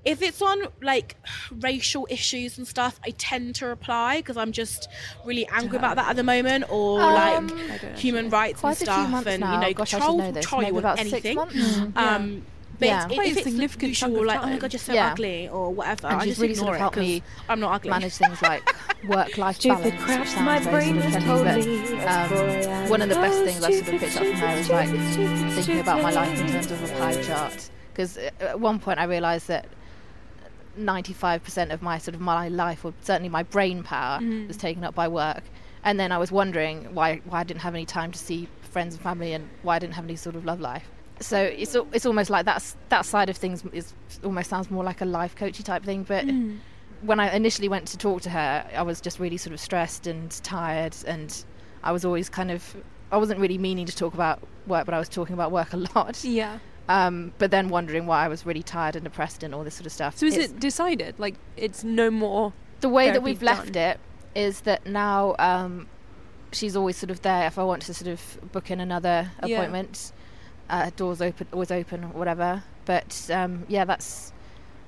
if 0.06 0.22
it's 0.22 0.40
on 0.40 0.58
like 0.80 1.16
racial 1.60 2.06
issues 2.10 2.56
and 2.56 2.66
stuff, 2.66 2.98
I 3.04 3.10
tend 3.10 3.56
to 3.56 3.66
reply 3.66 4.18
because 4.18 4.36
I'm 4.38 4.52
just 4.52 4.88
really 5.24 5.46
angry 5.52 5.76
about 5.76 5.96
that 5.96 6.08
at 6.08 6.16
the 6.16 6.22
moment, 6.24 6.64
or 6.70 7.02
Um, 7.02 7.48
like 7.70 7.98
human 7.98 8.30
rights 8.30 8.60
Quite 8.60 8.80
and 8.80 8.88
a 8.88 8.92
few 8.94 9.06
stuff, 9.08 9.26
and 9.26 9.40
now. 9.40 9.52
you 9.54 9.58
know, 9.60 9.72
Gosh, 9.74 9.92
I 9.94 9.98
troll, 9.98 10.16
know 10.18 10.32
this. 10.32 10.46
troll 10.46 10.62
you 10.62 10.72
Maybe 10.72 10.86
on 10.86 10.98
anything. 10.98 11.20
six 11.22 11.34
months. 11.34 11.80
Um, 11.96 12.42
but 12.78 12.86
Yeah. 12.88 13.06
it's, 13.10 13.14
if 13.30 13.36
it's 13.38 13.42
significant 13.44 13.88
usual, 13.88 14.26
like, 14.26 14.38
oh 14.42 14.46
my 14.46 14.58
god, 14.58 14.72
you're 14.72 14.78
so 14.80 14.92
Yeah. 14.92 15.12
ugly, 15.12 15.48
or 15.48 15.72
whatever. 15.72 16.08
And 16.08 16.16
I 16.20 16.24
she's 16.24 16.32
just 16.32 16.40
really 16.42 16.52
ignore 16.52 16.66
sort 16.66 16.74
of 16.74 16.76
it 16.76 16.80
helped 16.80 16.94
'cause 16.96 17.04
me 17.04 17.22
I'm 17.48 17.60
not 17.60 17.72
ugly. 17.74 17.90
manage 17.90 18.12
things 18.14 18.42
like 18.42 18.62
work-life 19.04 19.62
balance. 19.62 20.02
crap, 20.02 20.20
which 20.20 20.36
my 20.36 20.60
sounds 20.60 20.64
very 20.66 20.92
brain 20.92 21.00
sort 21.00 21.14
is 21.14 21.24
totally 21.24 21.78
but, 21.96 22.08
um, 22.08 22.28
destroyed. 22.28 22.90
one 22.90 23.02
of 23.02 23.08
the 23.08 23.14
best 23.14 23.44
things 23.44 23.64
I 23.64 23.70
sort 23.70 23.88
of 23.94 24.00
picked 24.00 24.16
up 24.16 24.22
from 24.26 24.32
her 24.34 24.56
is 24.58 24.68
like 24.70 24.88
stupid, 24.88 25.12
stupid, 25.12 25.52
thinking 25.52 25.80
about 25.80 26.02
my 26.02 26.10
life 26.10 26.38
in 26.38 26.46
terms 26.48 26.70
of 26.70 26.82
a 26.84 26.88
pie 26.98 27.22
chart. 27.22 27.70
Because 27.92 28.18
at 28.18 28.60
one 28.60 28.78
point 28.78 28.98
I 28.98 29.04
realised 29.04 29.48
that 29.48 29.66
95% 30.78 31.72
of 31.72 31.82
my 31.82 31.98
sort 31.98 32.14
of 32.14 32.20
my 32.20 32.48
life, 32.48 32.84
or 32.84 32.92
certainly 33.00 33.28
my 33.28 33.42
brain 33.42 33.82
power, 33.82 34.18
mm-hmm. 34.18 34.48
was 34.48 34.56
taken 34.56 34.84
up 34.84 34.94
by 34.94 35.08
work. 35.08 35.42
And 35.84 36.00
then 36.00 36.12
I 36.12 36.18
was 36.18 36.32
wondering 36.32 36.94
why 36.94 37.20
why 37.24 37.40
I 37.40 37.44
didn't 37.44 37.60
have 37.60 37.74
any 37.74 37.86
time 37.86 38.12
to 38.12 38.18
see 38.18 38.48
friends 38.60 38.94
and 38.94 39.02
family, 39.02 39.32
and 39.32 39.48
why 39.62 39.76
I 39.76 39.78
didn't 39.78 39.94
have 39.94 40.04
any 40.04 40.16
sort 40.16 40.36
of 40.36 40.44
love 40.44 40.60
life. 40.60 40.88
So 41.20 41.40
it's 41.40 41.76
it's 41.92 42.06
almost 42.06 42.30
like 42.30 42.44
that's 42.44 42.76
that 42.88 43.06
side 43.06 43.30
of 43.30 43.36
things 43.36 43.64
is 43.72 43.94
almost 44.24 44.50
sounds 44.50 44.70
more 44.70 44.84
like 44.84 45.00
a 45.00 45.04
life 45.04 45.34
coachy 45.34 45.62
type 45.62 45.84
thing. 45.84 46.02
But 46.02 46.26
mm-hmm. 46.26 46.56
when 47.02 47.20
I 47.20 47.34
initially 47.34 47.68
went 47.68 47.86
to 47.88 47.96
talk 47.96 48.22
to 48.22 48.30
her, 48.30 48.68
I 48.74 48.82
was 48.82 49.00
just 49.00 49.18
really 49.20 49.36
sort 49.36 49.54
of 49.54 49.60
stressed 49.60 50.06
and 50.06 50.30
tired, 50.42 50.96
and 51.06 51.44
I 51.82 51.92
was 51.92 52.04
always 52.04 52.28
kind 52.28 52.50
of 52.50 52.76
I 53.12 53.16
wasn't 53.16 53.40
really 53.40 53.58
meaning 53.58 53.86
to 53.86 53.94
talk 53.94 54.14
about 54.14 54.40
work, 54.66 54.84
but 54.84 54.94
I 54.94 54.98
was 54.98 55.08
talking 55.08 55.34
about 55.34 55.52
work 55.52 55.72
a 55.72 55.78
lot. 55.94 56.22
Yeah. 56.24 56.58
Um, 56.88 57.32
but 57.38 57.50
then 57.50 57.68
wondering 57.68 58.06
why 58.06 58.24
I 58.24 58.28
was 58.28 58.46
really 58.46 58.62
tired 58.62 58.94
and 58.94 59.04
depressed 59.04 59.42
and 59.42 59.52
all 59.54 59.64
this 59.64 59.74
sort 59.74 59.86
of 59.86 59.92
stuff. 59.92 60.16
So 60.16 60.26
is 60.26 60.34
It's- 60.36 60.50
it 60.50 60.60
decided? 60.60 61.18
Like 61.18 61.34
it's 61.56 61.82
no 61.84 62.10
more. 62.10 62.52
the 62.80 62.88
way 62.88 63.10
that 63.10 63.22
we've 63.22 63.42
left 63.42 63.74
it 63.74 63.98
is 64.34 64.60
that 64.60 64.86
now 64.86 65.34
um, 65.38 65.88
she's 66.52 66.76
always 66.76 66.96
sort 66.96 67.10
of 67.10 67.22
there 67.22 67.46
if 67.46 67.58
I 67.58 67.64
want 67.64 67.82
to 67.82 67.94
sort 67.94 68.08
of 68.12 68.52
book 68.52 68.70
in 68.70 68.80
another 68.80 69.30
Yeah. 69.44 69.56
appointment. 69.56 70.12
Uh, 70.68 70.90
doors 70.96 71.22
open, 71.22 71.46
always 71.52 71.70
open, 71.70 72.04
or 72.04 72.08
whatever. 72.08 72.62
But 72.84 73.28
um, 73.32 73.64
yeah, 73.68 73.84
that's 73.84 74.32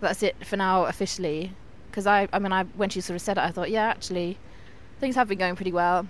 that's 0.00 0.22
it 0.22 0.36
for 0.46 0.56
now 0.56 0.84
officially. 0.84 1.52
Because 1.90 2.06
I, 2.06 2.28
I 2.32 2.38
mean, 2.38 2.52
I 2.52 2.64
when 2.64 2.90
she 2.90 3.00
sort 3.00 3.14
of 3.16 3.22
said 3.22 3.38
it, 3.38 3.42
I 3.42 3.50
thought, 3.50 3.70
yeah, 3.70 3.86
actually, 3.88 4.38
things 5.00 5.14
have 5.16 5.26
been 5.28 5.38
going 5.38 5.56
pretty 5.56 5.72
well, 5.72 6.06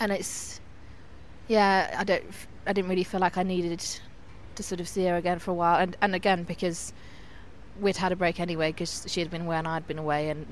and 0.00 0.10
it's 0.12 0.60
yeah, 1.48 1.94
I 1.98 2.04
don't, 2.04 2.24
I 2.66 2.72
didn't 2.72 2.88
really 2.90 3.04
feel 3.04 3.20
like 3.20 3.36
I 3.38 3.42
needed 3.42 3.84
to 4.60 4.66
sort 4.68 4.80
of 4.80 4.88
see 4.88 5.06
her 5.06 5.16
again 5.16 5.38
for 5.38 5.50
a 5.50 5.54
while, 5.54 5.78
and 5.78 5.96
and 6.02 6.14
again 6.14 6.44
because 6.44 6.92
we'd 7.80 7.96
had 7.96 8.12
a 8.12 8.16
break 8.16 8.38
anyway 8.38 8.70
because 8.72 9.06
she 9.08 9.20
had 9.20 9.30
been 9.30 9.42
away 9.42 9.56
and 9.56 9.66
I'd 9.66 9.86
been 9.86 9.98
away, 9.98 10.28
and 10.30 10.46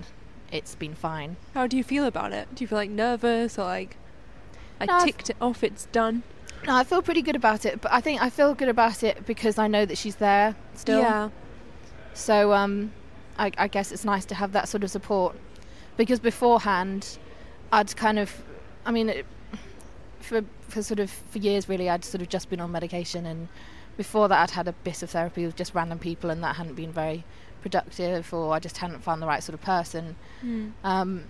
it's 0.50 0.74
been 0.74 0.94
fine. 0.94 1.36
How 1.54 1.66
do 1.66 1.76
you 1.76 1.84
feel 1.84 2.04
about 2.06 2.32
it? 2.32 2.54
Do 2.54 2.64
you 2.64 2.68
feel 2.68 2.78
like 2.78 2.90
nervous 2.90 3.58
or 3.58 3.64
like 3.64 3.96
I 4.80 4.86
No, 4.86 4.94
I've- 4.94 5.04
ticked 5.12 5.30
it 5.30 5.36
off? 5.40 5.62
It's 5.62 5.84
done. 5.86 6.22
No, 6.66 6.74
I 6.74 6.82
feel 6.84 7.02
pretty 7.02 7.22
good 7.22 7.36
about 7.36 7.64
it, 7.64 7.80
but 7.80 7.92
I 7.92 8.00
think 8.00 8.20
I 8.20 8.30
feel 8.30 8.52
good 8.54 8.68
about 8.68 9.02
it 9.04 9.24
because 9.26 9.58
I 9.58 9.68
know 9.68 9.84
that 9.86 9.96
she's 9.98 10.16
there 10.16 10.56
still. 10.74 11.00
Yeah. 11.00 11.28
So 12.14 12.52
um, 12.52 12.92
I, 13.38 13.52
I 13.56 13.68
guess 13.68 13.92
it's 13.92 14.04
nice 14.04 14.24
to 14.26 14.34
have 14.34 14.52
that 14.52 14.68
sort 14.68 14.82
of 14.82 14.90
support 14.90 15.36
because 15.96 16.18
beforehand, 16.18 17.18
I'd 17.70 17.94
kind 17.96 18.18
of, 18.18 18.42
I 18.84 18.90
mean, 18.90 19.08
it, 19.08 19.26
for 20.20 20.42
for 20.68 20.82
sort 20.82 20.98
of 20.98 21.10
for 21.30 21.38
years 21.38 21.68
really, 21.68 21.88
I'd 21.88 22.04
sort 22.04 22.22
of 22.22 22.28
just 22.28 22.50
been 22.50 22.60
on 22.60 22.72
medication, 22.72 23.24
and 23.24 23.48
before 23.98 24.28
that, 24.28 24.40
I'd 24.40 24.50
had 24.52 24.66
a 24.68 24.72
bit 24.72 25.02
of 25.02 25.10
therapy 25.10 25.44
with 25.44 25.56
just 25.56 25.74
random 25.74 25.98
people, 25.98 26.30
and 26.30 26.42
that 26.42 26.56
hadn't 26.56 26.74
been 26.76 26.92
very 26.92 27.24
productive, 27.60 28.32
or 28.32 28.54
I 28.54 28.60
just 28.60 28.78
hadn't 28.78 29.00
found 29.00 29.20
the 29.20 29.26
right 29.26 29.42
sort 29.42 29.54
of 29.54 29.60
person. 29.60 30.16
Hmm. 30.40 30.68
Um, 30.84 31.24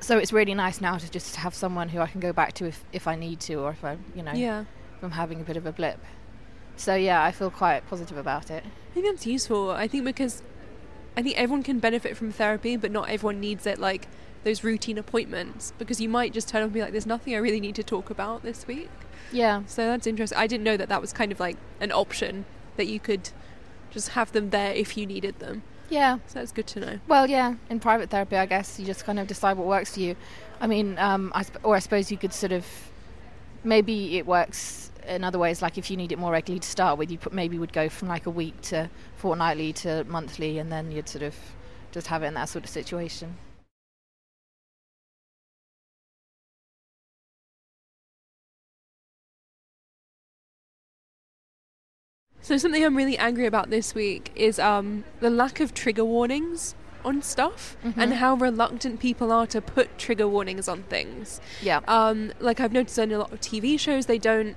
so 0.00 0.18
it's 0.18 0.32
really 0.32 0.54
nice 0.54 0.80
now 0.80 0.98
to 0.98 1.10
just 1.10 1.36
have 1.36 1.54
someone 1.54 1.88
who 1.88 2.00
I 2.00 2.06
can 2.06 2.20
go 2.20 2.32
back 2.32 2.52
to 2.54 2.66
if, 2.66 2.84
if 2.92 3.06
I 3.08 3.14
need 3.16 3.40
to, 3.40 3.54
or 3.54 3.70
if 3.70 3.84
I, 3.84 3.96
you 4.14 4.22
know, 4.22 4.32
Yeah. 4.32 4.60
if 4.96 5.02
I'm 5.02 5.12
having 5.12 5.40
a 5.40 5.44
bit 5.44 5.56
of 5.56 5.64
a 5.64 5.72
blip. 5.72 5.98
So 6.76 6.94
yeah, 6.94 7.22
I 7.22 7.32
feel 7.32 7.50
quite 7.50 7.88
positive 7.88 8.16
about 8.18 8.50
it. 8.50 8.64
I 8.90 8.94
think 8.94 9.06
that's 9.06 9.26
useful. 9.26 9.70
I 9.70 9.88
think 9.88 10.04
because 10.04 10.42
I 11.16 11.22
think 11.22 11.36
everyone 11.36 11.62
can 11.64 11.78
benefit 11.80 12.16
from 12.16 12.30
therapy, 12.32 12.76
but 12.76 12.90
not 12.92 13.08
everyone 13.08 13.40
needs 13.40 13.66
it 13.66 13.78
like 13.78 14.06
those 14.44 14.64
routine 14.64 14.98
appointments 14.98 15.72
because 15.78 16.00
you 16.00 16.08
might 16.08 16.32
just 16.32 16.48
turn 16.48 16.62
up 16.62 16.66
and 16.66 16.74
be 16.74 16.80
like, 16.80 16.92
"There's 16.92 17.06
nothing 17.06 17.34
I 17.34 17.38
really 17.38 17.60
need 17.60 17.74
to 17.76 17.82
talk 17.82 18.10
about 18.10 18.42
this 18.42 18.66
week." 18.66 18.90
Yeah. 19.32 19.62
So 19.66 19.86
that's 19.86 20.06
interesting. 20.06 20.38
I 20.38 20.46
didn't 20.46 20.64
know 20.64 20.76
that 20.76 20.88
that 20.88 21.00
was 21.00 21.12
kind 21.12 21.32
of 21.32 21.40
like 21.40 21.56
an 21.80 21.92
option 21.92 22.44
that 22.76 22.86
you 22.86 23.00
could 23.00 23.30
just 23.90 24.10
have 24.10 24.32
them 24.32 24.50
there 24.50 24.72
if 24.72 24.96
you 24.96 25.06
needed 25.06 25.38
them. 25.38 25.62
Yeah. 25.90 26.18
So 26.26 26.38
that's 26.38 26.52
good 26.52 26.66
to 26.68 26.80
know. 26.80 26.98
Well, 27.06 27.28
yeah. 27.28 27.54
In 27.70 27.80
private 27.80 28.10
therapy, 28.10 28.36
I 28.36 28.46
guess 28.46 28.78
you 28.78 28.86
just 28.86 29.04
kind 29.04 29.18
of 29.18 29.26
decide 29.26 29.56
what 29.56 29.66
works 29.66 29.94
for 29.94 30.00
you. 30.00 30.16
I 30.60 30.66
mean, 30.66 30.98
um, 30.98 31.32
I 31.34 31.42
sp- 31.44 31.62
or 31.62 31.76
I 31.76 31.78
suppose 31.78 32.10
you 32.10 32.18
could 32.18 32.32
sort 32.32 32.52
of 32.52 32.66
maybe 33.64 34.18
it 34.18 34.26
works 34.26 34.90
in 35.06 35.24
other 35.24 35.38
ways. 35.38 35.62
Like 35.62 35.78
if 35.78 35.90
you 35.90 35.96
need 35.96 36.12
it 36.12 36.18
more 36.18 36.32
regularly 36.32 36.60
to 36.60 36.68
start 36.68 36.98
with, 36.98 37.10
you 37.10 37.18
put, 37.18 37.32
maybe 37.32 37.58
would 37.58 37.72
go 37.72 37.88
from 37.88 38.08
like 38.08 38.26
a 38.26 38.30
week 38.30 38.60
to 38.62 38.90
fortnightly 39.16 39.72
to 39.74 40.04
monthly, 40.04 40.58
and 40.58 40.70
then 40.70 40.92
you'd 40.92 41.08
sort 41.08 41.22
of 41.22 41.34
just 41.90 42.08
have 42.08 42.22
it 42.22 42.26
in 42.26 42.34
that 42.34 42.48
sort 42.48 42.64
of 42.64 42.70
situation. 42.70 43.36
So 52.48 52.56
something 52.56 52.82
I'm 52.82 52.96
really 52.96 53.18
angry 53.18 53.44
about 53.44 53.68
this 53.68 53.94
week 53.94 54.32
is 54.34 54.58
um, 54.58 55.04
the 55.20 55.28
lack 55.28 55.60
of 55.60 55.74
trigger 55.74 56.02
warnings 56.02 56.74
on 57.04 57.20
stuff 57.20 57.76
and 57.94 58.14
how 58.14 58.36
reluctant 58.36 59.00
people 59.00 59.30
are 59.30 59.46
to 59.48 59.60
put 59.60 59.98
trigger 59.98 60.26
warnings 60.26 60.66
on 60.66 60.84
things. 60.84 61.42
Yeah. 61.60 61.80
Um, 61.86 62.32
like 62.40 62.58
I've 62.58 62.72
noticed 62.72 62.98
in 62.98 63.12
a 63.12 63.18
lot 63.18 63.34
of 63.34 63.42
TV 63.42 63.78
shows, 63.78 64.06
they 64.06 64.16
don't 64.16 64.56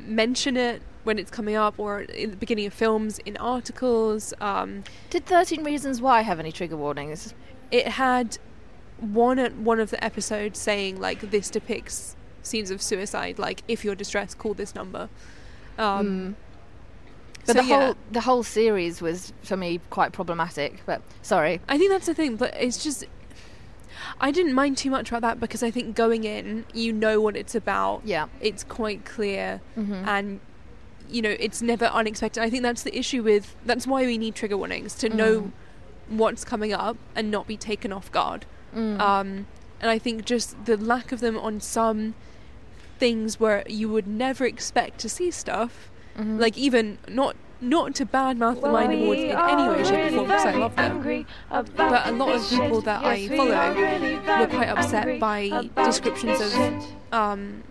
mention 0.00 0.56
it 0.56 0.82
when 1.04 1.20
it's 1.20 1.30
coming 1.30 1.54
up 1.54 1.78
or 1.78 2.00
in 2.00 2.32
the 2.32 2.36
beginning 2.36 2.66
of 2.66 2.74
films 2.74 3.20
in 3.20 3.36
articles. 3.36 4.34
Um, 4.40 4.82
Did 5.10 5.24
Thirteen 5.24 5.62
Reasons 5.62 6.02
Why 6.02 6.22
have 6.22 6.40
any 6.40 6.50
trigger 6.50 6.76
warnings? 6.76 7.32
it 7.70 7.86
had 7.86 8.38
one 8.98 9.38
at 9.38 9.54
one 9.54 9.78
of 9.78 9.90
the 9.90 10.02
episodes 10.02 10.58
saying 10.58 11.00
like 11.00 11.30
this 11.30 11.48
depicts 11.48 12.16
scenes 12.42 12.72
of 12.72 12.82
suicide. 12.82 13.38
Like 13.38 13.62
if 13.68 13.84
you're 13.84 13.94
distressed, 13.94 14.36
call 14.36 14.54
this 14.54 14.74
number. 14.74 15.08
Um, 15.78 16.36
But 17.46 17.56
So, 17.56 17.62
the 17.62 17.68
yeah. 17.68 17.84
whole 17.86 17.96
the 18.10 18.20
whole 18.22 18.42
series 18.42 19.00
was 19.02 19.32
for 19.42 19.56
me 19.56 19.80
quite 19.90 20.12
problematic. 20.12 20.82
But 20.86 21.02
sorry, 21.22 21.60
I 21.68 21.76
think 21.78 21.90
that's 21.90 22.06
the 22.06 22.14
thing, 22.14 22.36
but 22.36 22.54
it's 22.58 22.82
just 22.82 23.04
I 24.20 24.30
didn't 24.30 24.54
mind 24.54 24.76
too 24.76 24.90
much 24.90 25.08
about 25.10 25.22
that 25.22 25.40
because 25.40 25.62
I 25.62 25.70
think 25.70 25.96
going 25.96 26.24
in, 26.24 26.64
you 26.72 26.92
know 26.92 27.20
what 27.20 27.36
it's 27.36 27.54
about. 27.54 28.02
Yeah. 28.04 28.26
It's 28.40 28.62
quite 28.64 29.04
clear 29.04 29.60
Mhm. 29.76 30.06
and 30.06 30.40
you 31.10 31.20
know, 31.20 31.36
it's 31.38 31.60
never 31.60 31.84
unexpected. 31.86 32.42
I 32.42 32.48
think 32.48 32.62
that's 32.62 32.82
the 32.82 32.96
issue 32.96 33.22
with 33.22 33.54
that's 33.66 33.86
why 33.86 34.06
we 34.06 34.16
need 34.16 34.34
trigger 34.34 34.56
warnings 34.56 34.94
to 34.96 35.10
Mm. 35.10 35.14
know 35.14 35.52
what's 36.08 36.44
coming 36.44 36.72
up 36.72 36.96
and 37.14 37.30
not 37.30 37.46
be 37.46 37.56
taken 37.58 37.92
off 37.92 38.10
guard. 38.10 38.46
Mm. 38.74 39.00
Um 39.00 39.46
and 39.80 39.90
I 39.90 39.98
think 39.98 40.24
just 40.24 40.64
the 40.64 40.76
lack 40.78 41.12
of 41.12 41.20
them 41.20 41.36
on 41.38 41.60
some 41.60 42.14
things 42.98 43.38
where 43.38 43.64
you 43.68 43.88
would 43.90 44.06
never 44.06 44.46
expect 44.46 44.98
to 45.00 45.08
see 45.08 45.30
stuff, 45.30 45.90
Mhm. 46.18 46.38
like 46.40 46.56
even 46.58 46.98
not 47.08 47.36
not 47.60 47.94
to 47.94 48.04
badmouth 48.04 48.60
the 48.60 48.68
Mind 48.68 48.92
Awards 48.92 49.22
in 49.22 49.30
any 49.30 49.68
way, 49.68 49.82
shape, 49.84 50.12
or 50.12 50.16
form 50.16 50.26
because 50.28 50.44
I 50.44 50.54
love 50.54 50.76
them. 50.76 51.26
But 51.50 52.06
a 52.08 52.12
lot 52.12 52.34
of 52.34 52.48
people 52.50 52.80
that 52.82 53.02
I 53.04 53.26
follow 53.28 54.40
were 54.40 54.46
quite 54.48 54.68
upset 54.68 55.18
by 55.18 55.68
descriptions 55.76 56.40
of 56.40 56.84
um, 57.12 57.62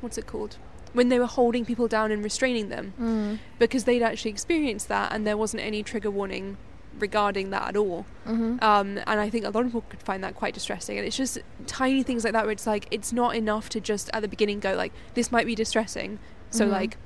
what's 0.00 0.18
it 0.18 0.26
called 0.26 0.56
when 0.92 1.08
they 1.10 1.18
were 1.20 1.26
holding 1.26 1.64
people 1.64 1.86
down 1.86 2.10
and 2.10 2.24
restraining 2.24 2.68
them 2.70 2.94
Mm. 3.00 3.38
because 3.58 3.84
they'd 3.84 4.02
actually 4.02 4.30
experienced 4.32 4.88
that 4.88 5.12
and 5.12 5.26
there 5.26 5.36
wasn't 5.36 5.62
any 5.62 5.82
trigger 5.82 6.10
warning 6.10 6.56
regarding 6.98 7.50
that 7.50 7.68
at 7.68 7.76
all. 7.76 8.06
Mhm. 8.26 8.60
Um, 8.62 8.98
and 9.06 9.20
I 9.20 9.28
think 9.30 9.44
a 9.44 9.50
lot 9.50 9.60
of 9.60 9.66
people 9.66 9.84
could 9.88 10.02
find 10.02 10.24
that 10.24 10.34
quite 10.34 10.54
distressing. 10.54 10.96
And 10.98 11.06
it's 11.06 11.16
just 11.16 11.38
tiny 11.66 12.02
things 12.02 12.24
like 12.24 12.32
that 12.32 12.44
where 12.44 12.50
it's 12.52 12.66
like 12.66 12.86
it's 12.90 13.12
not 13.12 13.36
enough 13.36 13.68
to 13.68 13.80
just 13.80 14.10
at 14.12 14.22
the 14.22 14.28
beginning 14.28 14.58
go 14.58 14.74
like 14.74 14.92
this 15.14 15.30
might 15.30 15.46
be 15.46 15.54
distressing, 15.54 16.18
so 16.50 16.66
Mhm. 16.66 16.70
like 16.72 16.96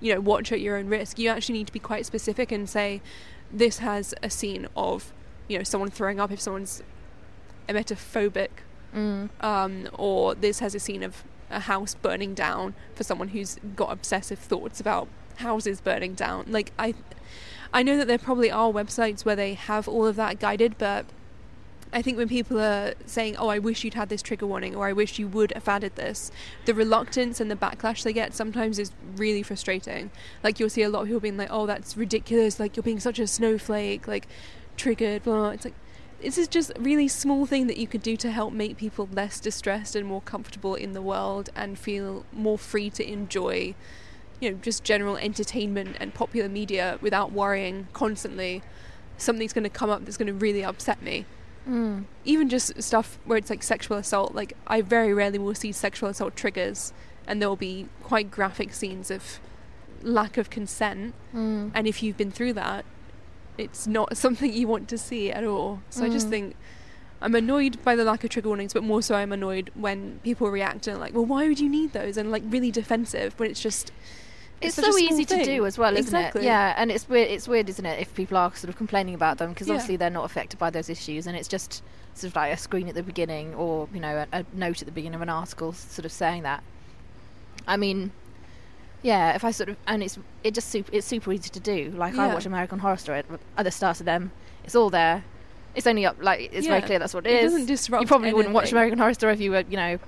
you 0.00 0.14
know 0.14 0.20
watch 0.20 0.52
at 0.52 0.60
your 0.60 0.76
own 0.76 0.88
risk. 0.88 1.18
You 1.18 1.28
actually 1.30 1.58
need 1.58 1.66
to 1.68 1.72
be 1.72 1.78
quite 1.80 2.06
specific 2.06 2.52
and 2.52 2.68
say 2.68 3.00
this 3.52 3.78
has 3.78 4.14
a 4.22 4.30
scene 4.30 4.66
of 4.76 5.12
you 5.48 5.58
know 5.58 5.64
someone 5.64 5.90
throwing 5.90 6.20
up 6.20 6.30
if 6.30 6.40
someone's 6.40 6.82
emetophobic 7.68 8.48
Mm. 8.94 9.28
um, 9.44 9.86
or 9.98 10.34
this 10.34 10.60
has 10.60 10.74
a 10.74 10.80
scene 10.80 11.02
of 11.02 11.22
a 11.50 11.60
house 11.60 11.94
burning 11.94 12.32
down 12.32 12.72
for 12.94 13.04
someone 13.04 13.28
who's 13.28 13.58
got 13.76 13.92
obsessive 13.92 14.38
thoughts 14.38 14.80
about 14.80 15.08
houses 15.36 15.82
burning 15.82 16.14
down. 16.14 16.46
Like 16.48 16.72
I, 16.78 16.94
I 17.70 17.82
know 17.82 17.98
that 17.98 18.06
there 18.06 18.16
probably 18.16 18.50
are 18.50 18.72
websites 18.72 19.26
where 19.26 19.36
they 19.36 19.52
have 19.52 19.88
all 19.88 20.06
of 20.06 20.16
that 20.16 20.40
guided, 20.40 20.78
but 20.78 21.04
I 21.92 22.02
think 22.02 22.18
when 22.18 22.28
people 22.28 22.60
are 22.60 22.94
saying, 23.06 23.36
"Oh, 23.36 23.48
I 23.48 23.58
wish 23.58 23.84
you'd 23.84 23.94
had 23.94 24.08
this 24.08 24.22
trigger 24.22 24.46
warning," 24.46 24.74
or 24.76 24.86
"I 24.86 24.92
wish 24.92 25.18
you 25.18 25.28
would 25.28 25.52
have 25.54 25.68
added 25.68 25.96
this," 25.96 26.30
the 26.66 26.74
reluctance 26.74 27.40
and 27.40 27.50
the 27.50 27.56
backlash 27.56 28.02
they 28.02 28.12
get 28.12 28.34
sometimes 28.34 28.78
is 28.78 28.92
really 29.16 29.42
frustrating. 29.42 30.10
Like 30.42 30.60
you'll 30.60 30.70
see 30.70 30.82
a 30.82 30.90
lot 30.90 31.02
of 31.02 31.06
people 31.06 31.20
being 31.20 31.36
like, 31.36 31.50
"Oh, 31.50 31.66
that's 31.66 31.96
ridiculous! 31.96 32.60
Like 32.60 32.76
you're 32.76 32.82
being 32.82 33.00
such 33.00 33.18
a 33.18 33.26
snowflake! 33.26 34.06
Like 34.06 34.28
triggered." 34.76 35.22
Blah. 35.24 35.50
It's 35.50 35.64
like 35.64 35.74
this 36.20 36.36
is 36.36 36.48
just 36.48 36.72
a 36.76 36.80
really 36.80 37.08
small 37.08 37.46
thing 37.46 37.68
that 37.68 37.76
you 37.76 37.86
could 37.86 38.02
do 38.02 38.16
to 38.16 38.30
help 38.30 38.52
make 38.52 38.76
people 38.76 39.08
less 39.12 39.38
distressed 39.40 39.94
and 39.94 40.06
more 40.06 40.20
comfortable 40.22 40.74
in 40.74 40.92
the 40.92 41.02
world 41.02 41.48
and 41.54 41.78
feel 41.78 42.24
more 42.32 42.58
free 42.58 42.90
to 42.90 43.08
enjoy 43.08 43.74
you 44.40 44.50
know 44.50 44.58
just 44.60 44.82
general 44.84 45.16
entertainment 45.16 45.96
and 46.00 46.14
popular 46.14 46.48
media 46.48 46.98
without 47.00 47.32
worrying 47.32 47.86
constantly 47.92 48.62
something's 49.16 49.52
going 49.52 49.64
to 49.64 49.70
come 49.70 49.90
up 49.90 50.04
that's 50.04 50.16
going 50.16 50.26
to 50.26 50.34
really 50.34 50.64
upset 50.64 51.00
me 51.02 51.24
Mm. 51.68 52.04
even 52.24 52.48
just 52.48 52.82
stuff 52.82 53.18
where 53.26 53.36
it's 53.36 53.50
like 53.50 53.62
sexual 53.62 53.98
assault 53.98 54.34
like 54.34 54.54
i 54.66 54.80
very 54.80 55.12
rarely 55.12 55.38
will 55.38 55.54
see 55.54 55.70
sexual 55.70 56.08
assault 56.08 56.34
triggers 56.34 56.94
and 57.26 57.42
there 57.42 57.48
will 57.48 57.56
be 57.56 57.88
quite 58.02 58.30
graphic 58.30 58.72
scenes 58.72 59.10
of 59.10 59.38
lack 60.02 60.38
of 60.38 60.48
consent 60.48 61.12
Mm. 61.34 61.70
and 61.74 61.86
if 61.86 62.02
you've 62.02 62.16
been 62.16 62.30
through 62.30 62.54
that 62.54 62.84
it's 63.58 63.86
not 63.86 64.16
something 64.24 64.50
you 64.52 64.66
want 64.66 64.88
to 64.88 64.96
see 64.96 65.30
at 65.30 65.44
all 65.44 65.80
so 65.90 66.04
i 66.04 66.08
just 66.08 66.28
Mm. 66.28 66.30
think 66.30 66.56
i'm 67.20 67.34
annoyed 67.34 67.82
by 67.84 67.94
the 67.96 68.04
lack 68.04 68.24
of 68.24 68.30
trigger 68.30 68.48
warnings 68.48 68.72
but 68.72 68.82
more 68.82 69.02
so 69.02 69.14
i'm 69.16 69.32
annoyed 69.32 69.70
when 69.74 70.20
people 70.24 70.48
react 70.50 70.86
and 70.86 70.96
are 70.96 71.00
like 71.00 71.12
well 71.12 71.26
why 71.26 71.46
would 71.48 71.60
you 71.60 71.68
need 71.68 71.92
those 71.92 72.16
and 72.16 72.30
like 72.30 72.44
really 72.46 72.70
defensive 72.70 73.34
when 73.38 73.50
it's 73.50 73.60
just 73.60 73.92
It's, 74.60 74.74
such 74.74 74.86
a 74.88 74.92
so 74.92 74.98
small 74.98 75.12
easy 75.12 75.24
to 75.24 75.44
do 75.44 75.66
as 75.66 75.78
well, 75.78 75.96
isn't 75.96 76.14
exactly. 76.14 76.42
it? 76.42 76.44
Yeah, 76.46 76.74
and 76.76 76.90
it's 76.90 77.08
weird. 77.08 77.28
It's 77.30 77.46
weird, 77.46 77.68
isn't 77.68 77.86
it, 77.86 78.00
if 78.00 78.12
people 78.14 78.36
are 78.36 78.52
sort 78.54 78.68
of 78.70 78.76
complaining 78.76 79.14
about 79.14 79.38
them 79.38 79.50
because 79.50 79.68
Yeah. 79.68 79.74
obviously 79.74 79.96
they're 79.96 80.10
not 80.10 80.24
affected 80.24 80.58
by 80.58 80.70
those 80.70 80.88
issues, 80.90 81.26
and 81.26 81.36
it's 81.36 81.48
just 81.48 81.82
sort 82.14 82.30
of 82.32 82.36
like 82.36 82.52
a 82.52 82.56
screen 82.56 82.88
at 82.88 82.94
the 82.96 83.02
beginning 83.02 83.54
or 83.54 83.88
you 83.94 84.00
know 84.00 84.26
a, 84.32 84.38
a 84.40 84.44
note 84.52 84.82
at 84.82 84.86
the 84.86 84.92
beginning 84.92 85.14
of 85.16 85.22
an 85.22 85.28
article, 85.28 85.72
sort 85.72 86.04
of 86.04 86.10
saying 86.12 86.42
that. 86.42 86.62
I 87.66 87.76
mean, 87.76 88.10
yeah, 89.02 89.34
if 89.34 89.44
I 89.44 89.50
sort 89.52 89.68
of 89.68 89.76
and 89.86 90.02
it's 90.02 90.18
it 90.42 90.54
just 90.54 90.68
super 90.70 90.90
it's 90.92 91.06
super 91.06 91.32
easy 91.32 91.50
to 91.50 91.60
do. 91.60 91.92
Like 91.96 92.16
I 92.16 92.32
watch 92.32 92.46
American 92.46 92.80
Horror 92.80 92.96
Story 92.96 93.18
at 93.18 93.26
other 93.56 93.70
stars 93.70 94.00
of 94.00 94.06
them. 94.06 94.32
It's 94.64 94.74
all 94.74 94.90
there. 94.90 95.24
It's 95.74 95.86
only 95.86 96.04
up 96.06 96.16
like 96.20 96.50
it's 96.52 96.66
very 96.66 96.82
clear 96.82 96.98
that's 96.98 97.14
what 97.14 97.26
it 97.26 97.32
It 97.32 97.44
is. 97.44 97.52
doesn't 97.52 97.66
disrupt 97.66 98.02
You 98.02 98.08
probably 98.08 98.32
wouldn't 98.34 98.54
watch. 98.54 98.72
American 98.72 98.98
Horror 98.98 99.14
Story 99.14 99.34
if 99.34 99.40
you 99.40 99.52
were 99.52 99.64
you 99.68 99.76
know 99.76 99.98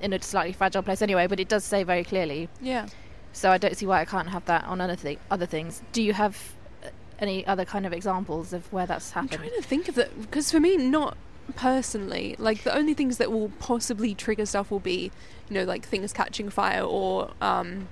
in 0.00 0.12
a 0.14 0.20
slightly 0.22 0.52
fragile 0.52 0.82
place 0.82 1.02
anyway, 1.02 1.26
but 1.28 1.38
it 1.38 1.48
does 1.48 1.62
say 1.62 1.84
very 1.84 2.02
clearly. 2.02 2.48
yeah 2.60 2.88
So 3.32 3.50
I 3.50 3.58
don't 3.58 3.76
see 3.76 3.86
why 3.86 4.00
I 4.00 4.04
can't 4.04 4.28
have 4.28 4.44
that 4.46 4.64
on 4.64 4.80
other 4.80 4.96
thi- 4.96 5.18
other 5.30 5.46
things. 5.46 5.82
Do 5.92 6.02
you 6.02 6.12
have 6.14 6.52
uh, 6.84 6.88
any 7.18 7.46
other 7.46 7.64
kind 7.64 7.86
of 7.86 7.92
examples 7.92 8.52
of 8.52 8.70
where 8.72 8.86
that's 8.86 9.12
happening? 9.12 9.40
I'm 9.40 9.48
trying 9.48 9.62
to 9.62 9.68
think 9.68 9.88
of 9.88 9.94
that 9.96 10.20
because 10.20 10.50
for 10.50 10.60
me, 10.60 10.76
not 10.76 11.16
personally. 11.56 12.36
Like 12.38 12.62
the 12.64 12.74
only 12.76 12.94
things 12.94 13.18
that 13.18 13.30
will 13.30 13.50
possibly 13.58 14.14
trigger 14.14 14.46
stuff 14.46 14.70
will 14.70 14.80
be, 14.80 15.10
you 15.48 15.54
know, 15.54 15.64
like 15.64 15.86
things 15.86 16.12
catching 16.12 16.48
fire 16.50 16.82
or 16.82 17.30
um, 17.40 17.88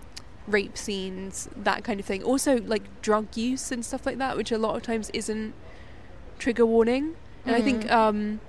rape 0.47 0.77
scenes, 0.79 1.49
that 1.57 1.85
kind 1.85 2.01
of 2.01 2.07
thing. 2.07 2.23
Also, 2.23 2.61
like 2.63 3.01
drug 3.03 3.37
use 3.37 3.71
and 3.73 3.85
stuff 3.85 4.07
like 4.07 4.19
that, 4.19 4.37
which 4.37 4.51
a 4.53 4.59
lot 4.59 4.77
of 4.77 4.83
times 4.83 5.11
isn't 5.15 5.55
trigger 6.39 6.67
warning. 6.67 7.15
And 7.47 7.55
I 7.57 7.63
think 7.63 7.85
Mhm. 7.85 7.91
um, 7.91 8.41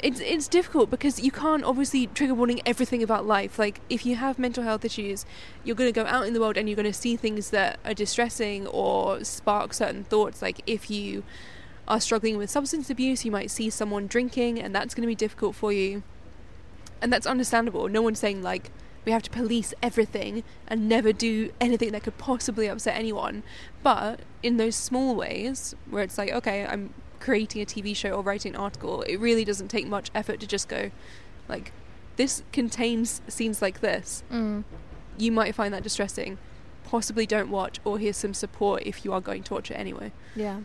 it's 0.00 0.20
it's 0.20 0.46
difficult 0.46 0.90
because 0.90 1.20
you 1.20 1.30
can't 1.30 1.64
obviously 1.64 2.06
trigger 2.08 2.34
warning 2.34 2.60
everything 2.66 3.02
about 3.02 3.26
life. 3.26 3.58
Like 3.58 3.80
if 3.88 4.04
you 4.04 4.16
have 4.16 4.38
mental 4.38 4.62
health 4.62 4.84
issues, 4.84 5.24
you're 5.64 5.76
going 5.76 5.92
to 5.92 6.00
go 6.00 6.06
out 6.06 6.26
in 6.26 6.34
the 6.34 6.40
world 6.40 6.56
and 6.56 6.68
you're 6.68 6.76
going 6.76 6.84
to 6.84 6.92
see 6.92 7.16
things 7.16 7.50
that 7.50 7.78
are 7.84 7.94
distressing 7.94 8.66
or 8.66 9.24
spark 9.24 9.72
certain 9.72 10.04
thoughts. 10.04 10.42
Like 10.42 10.60
if 10.66 10.90
you 10.90 11.24
are 11.88 12.00
struggling 12.00 12.36
with 12.36 12.50
substance 12.50 12.90
abuse, 12.90 13.24
you 13.24 13.30
might 13.30 13.50
see 13.50 13.70
someone 13.70 14.06
drinking, 14.06 14.60
and 14.60 14.74
that's 14.74 14.94
going 14.94 15.02
to 15.02 15.08
be 15.08 15.14
difficult 15.14 15.54
for 15.54 15.72
you. 15.72 16.02
And 17.00 17.12
that's 17.12 17.26
understandable. 17.26 17.88
No 17.88 18.02
one's 18.02 18.18
saying 18.18 18.42
like 18.42 18.70
we 19.04 19.12
have 19.12 19.22
to 19.22 19.30
police 19.30 19.72
everything 19.82 20.42
and 20.66 20.88
never 20.88 21.12
do 21.12 21.52
anything 21.60 21.92
that 21.92 22.02
could 22.02 22.18
possibly 22.18 22.66
upset 22.66 22.96
anyone. 22.96 23.44
But 23.82 24.20
in 24.42 24.56
those 24.56 24.74
small 24.74 25.14
ways, 25.14 25.74
where 25.88 26.02
it's 26.02 26.18
like, 26.18 26.32
okay, 26.32 26.66
I'm 26.66 26.92
creating 27.26 27.60
a 27.60 27.66
TV 27.66 27.94
show 27.94 28.12
or 28.12 28.22
writing 28.22 28.54
an 28.54 28.60
article, 28.60 29.02
it 29.02 29.16
really 29.16 29.44
doesn't 29.44 29.66
take 29.66 29.84
much 29.84 30.12
effort 30.14 30.38
to 30.38 30.46
just 30.46 30.68
go, 30.68 30.92
like, 31.48 31.72
this 32.14 32.44
contains 32.52 33.20
scenes 33.26 33.60
like 33.60 33.80
this. 33.80 34.22
Mm. 34.30 34.62
You 35.18 35.32
might 35.32 35.52
find 35.52 35.74
that 35.74 35.82
distressing. 35.82 36.38
Possibly 36.84 37.26
don't 37.26 37.50
watch, 37.50 37.80
or 37.84 37.98
here's 37.98 38.16
some 38.16 38.32
support 38.32 38.84
if 38.86 39.04
you 39.04 39.12
are 39.12 39.20
going 39.20 39.42
to 39.42 39.54
watch 39.54 39.72
it 39.72 39.74
anyway. 39.74 40.12
Yeah. 40.36 40.60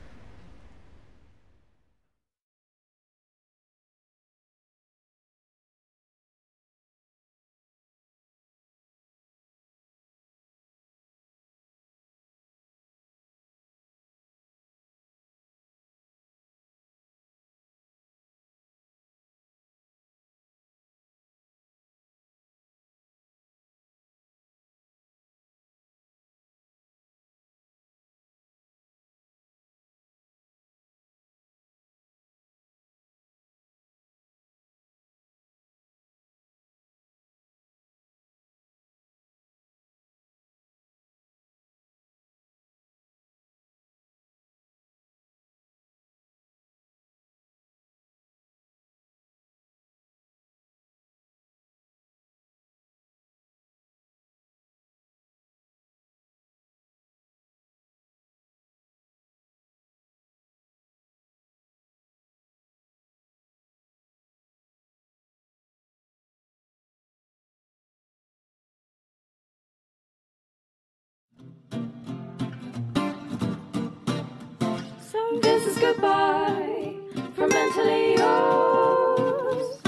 Us 75.67 75.77
goodbye 75.79 76.95
from 77.35 77.49
mentally 77.49 78.15
yours. 78.15 79.79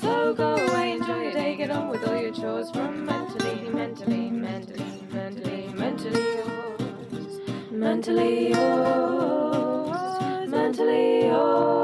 So 0.00 0.34
go 0.34 0.56
away, 0.56 0.92
enjoy 0.92 1.22
your 1.22 1.32
day, 1.32 1.56
get 1.56 1.70
on 1.70 1.88
with 1.88 2.06
all 2.06 2.16
your 2.16 2.32
chores 2.32 2.70
from 2.70 3.04
mentally, 3.04 3.68
mentally, 3.70 4.30
mentally, 4.30 5.02
mentally, 5.10 5.68
mentally 5.74 6.22
yours. 6.22 7.40
Mentally 7.70 8.50
yours. 8.50 10.48
Mentally 10.48 11.26
yours. 11.26 11.79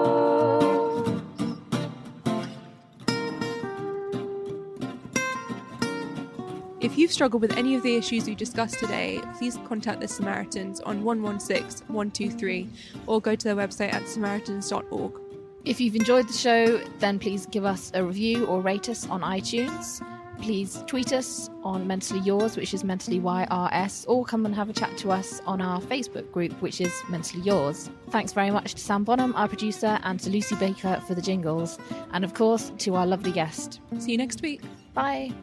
If 6.96 7.00
you've 7.00 7.12
struggled 7.12 7.42
with 7.42 7.58
any 7.58 7.74
of 7.74 7.82
the 7.82 7.94
issues 7.94 8.24
we 8.24 8.34
discussed 8.34 8.78
today, 8.78 9.20
please 9.36 9.58
contact 9.68 10.00
the 10.00 10.08
Samaritans 10.08 10.80
on 10.80 11.04
116 11.04 11.86
123 11.88 12.70
or 13.06 13.20
go 13.20 13.36
to 13.36 13.44
their 13.44 13.54
website 13.54 13.92
at 13.92 14.08
samaritans.org. 14.08 15.20
If 15.66 15.78
you've 15.78 15.94
enjoyed 15.94 16.26
the 16.26 16.32
show, 16.32 16.78
then 16.98 17.18
please 17.18 17.44
give 17.44 17.66
us 17.66 17.90
a 17.92 18.02
review 18.02 18.46
or 18.46 18.62
rate 18.62 18.88
us 18.88 19.06
on 19.10 19.20
iTunes. 19.20 20.02
Please 20.40 20.82
tweet 20.86 21.12
us 21.12 21.50
on 21.62 21.86
Mentally 21.86 22.20
Yours, 22.20 22.56
which 22.56 22.72
is 22.72 22.82
Mentally 22.82 23.20
YRS, 23.20 24.06
or 24.08 24.24
come 24.24 24.46
and 24.46 24.54
have 24.54 24.70
a 24.70 24.72
chat 24.72 24.96
to 24.96 25.10
us 25.10 25.42
on 25.44 25.60
our 25.60 25.82
Facebook 25.82 26.32
group, 26.32 26.52
which 26.62 26.80
is 26.80 26.94
Mentally 27.10 27.42
Yours. 27.42 27.90
Thanks 28.08 28.32
very 28.32 28.50
much 28.50 28.72
to 28.72 28.80
Sam 28.80 29.04
Bonham, 29.04 29.34
our 29.36 29.48
producer, 29.48 29.98
and 30.02 30.18
to 30.20 30.30
Lucy 30.30 30.56
Baker 30.56 31.02
for 31.06 31.14
the 31.14 31.20
jingles, 31.20 31.78
and 32.12 32.24
of 32.24 32.32
course 32.32 32.72
to 32.78 32.94
our 32.94 33.06
lovely 33.06 33.32
guest. 33.32 33.80
See 33.98 34.12
you 34.12 34.18
next 34.18 34.40
week. 34.40 34.62
Bye. 34.94 35.34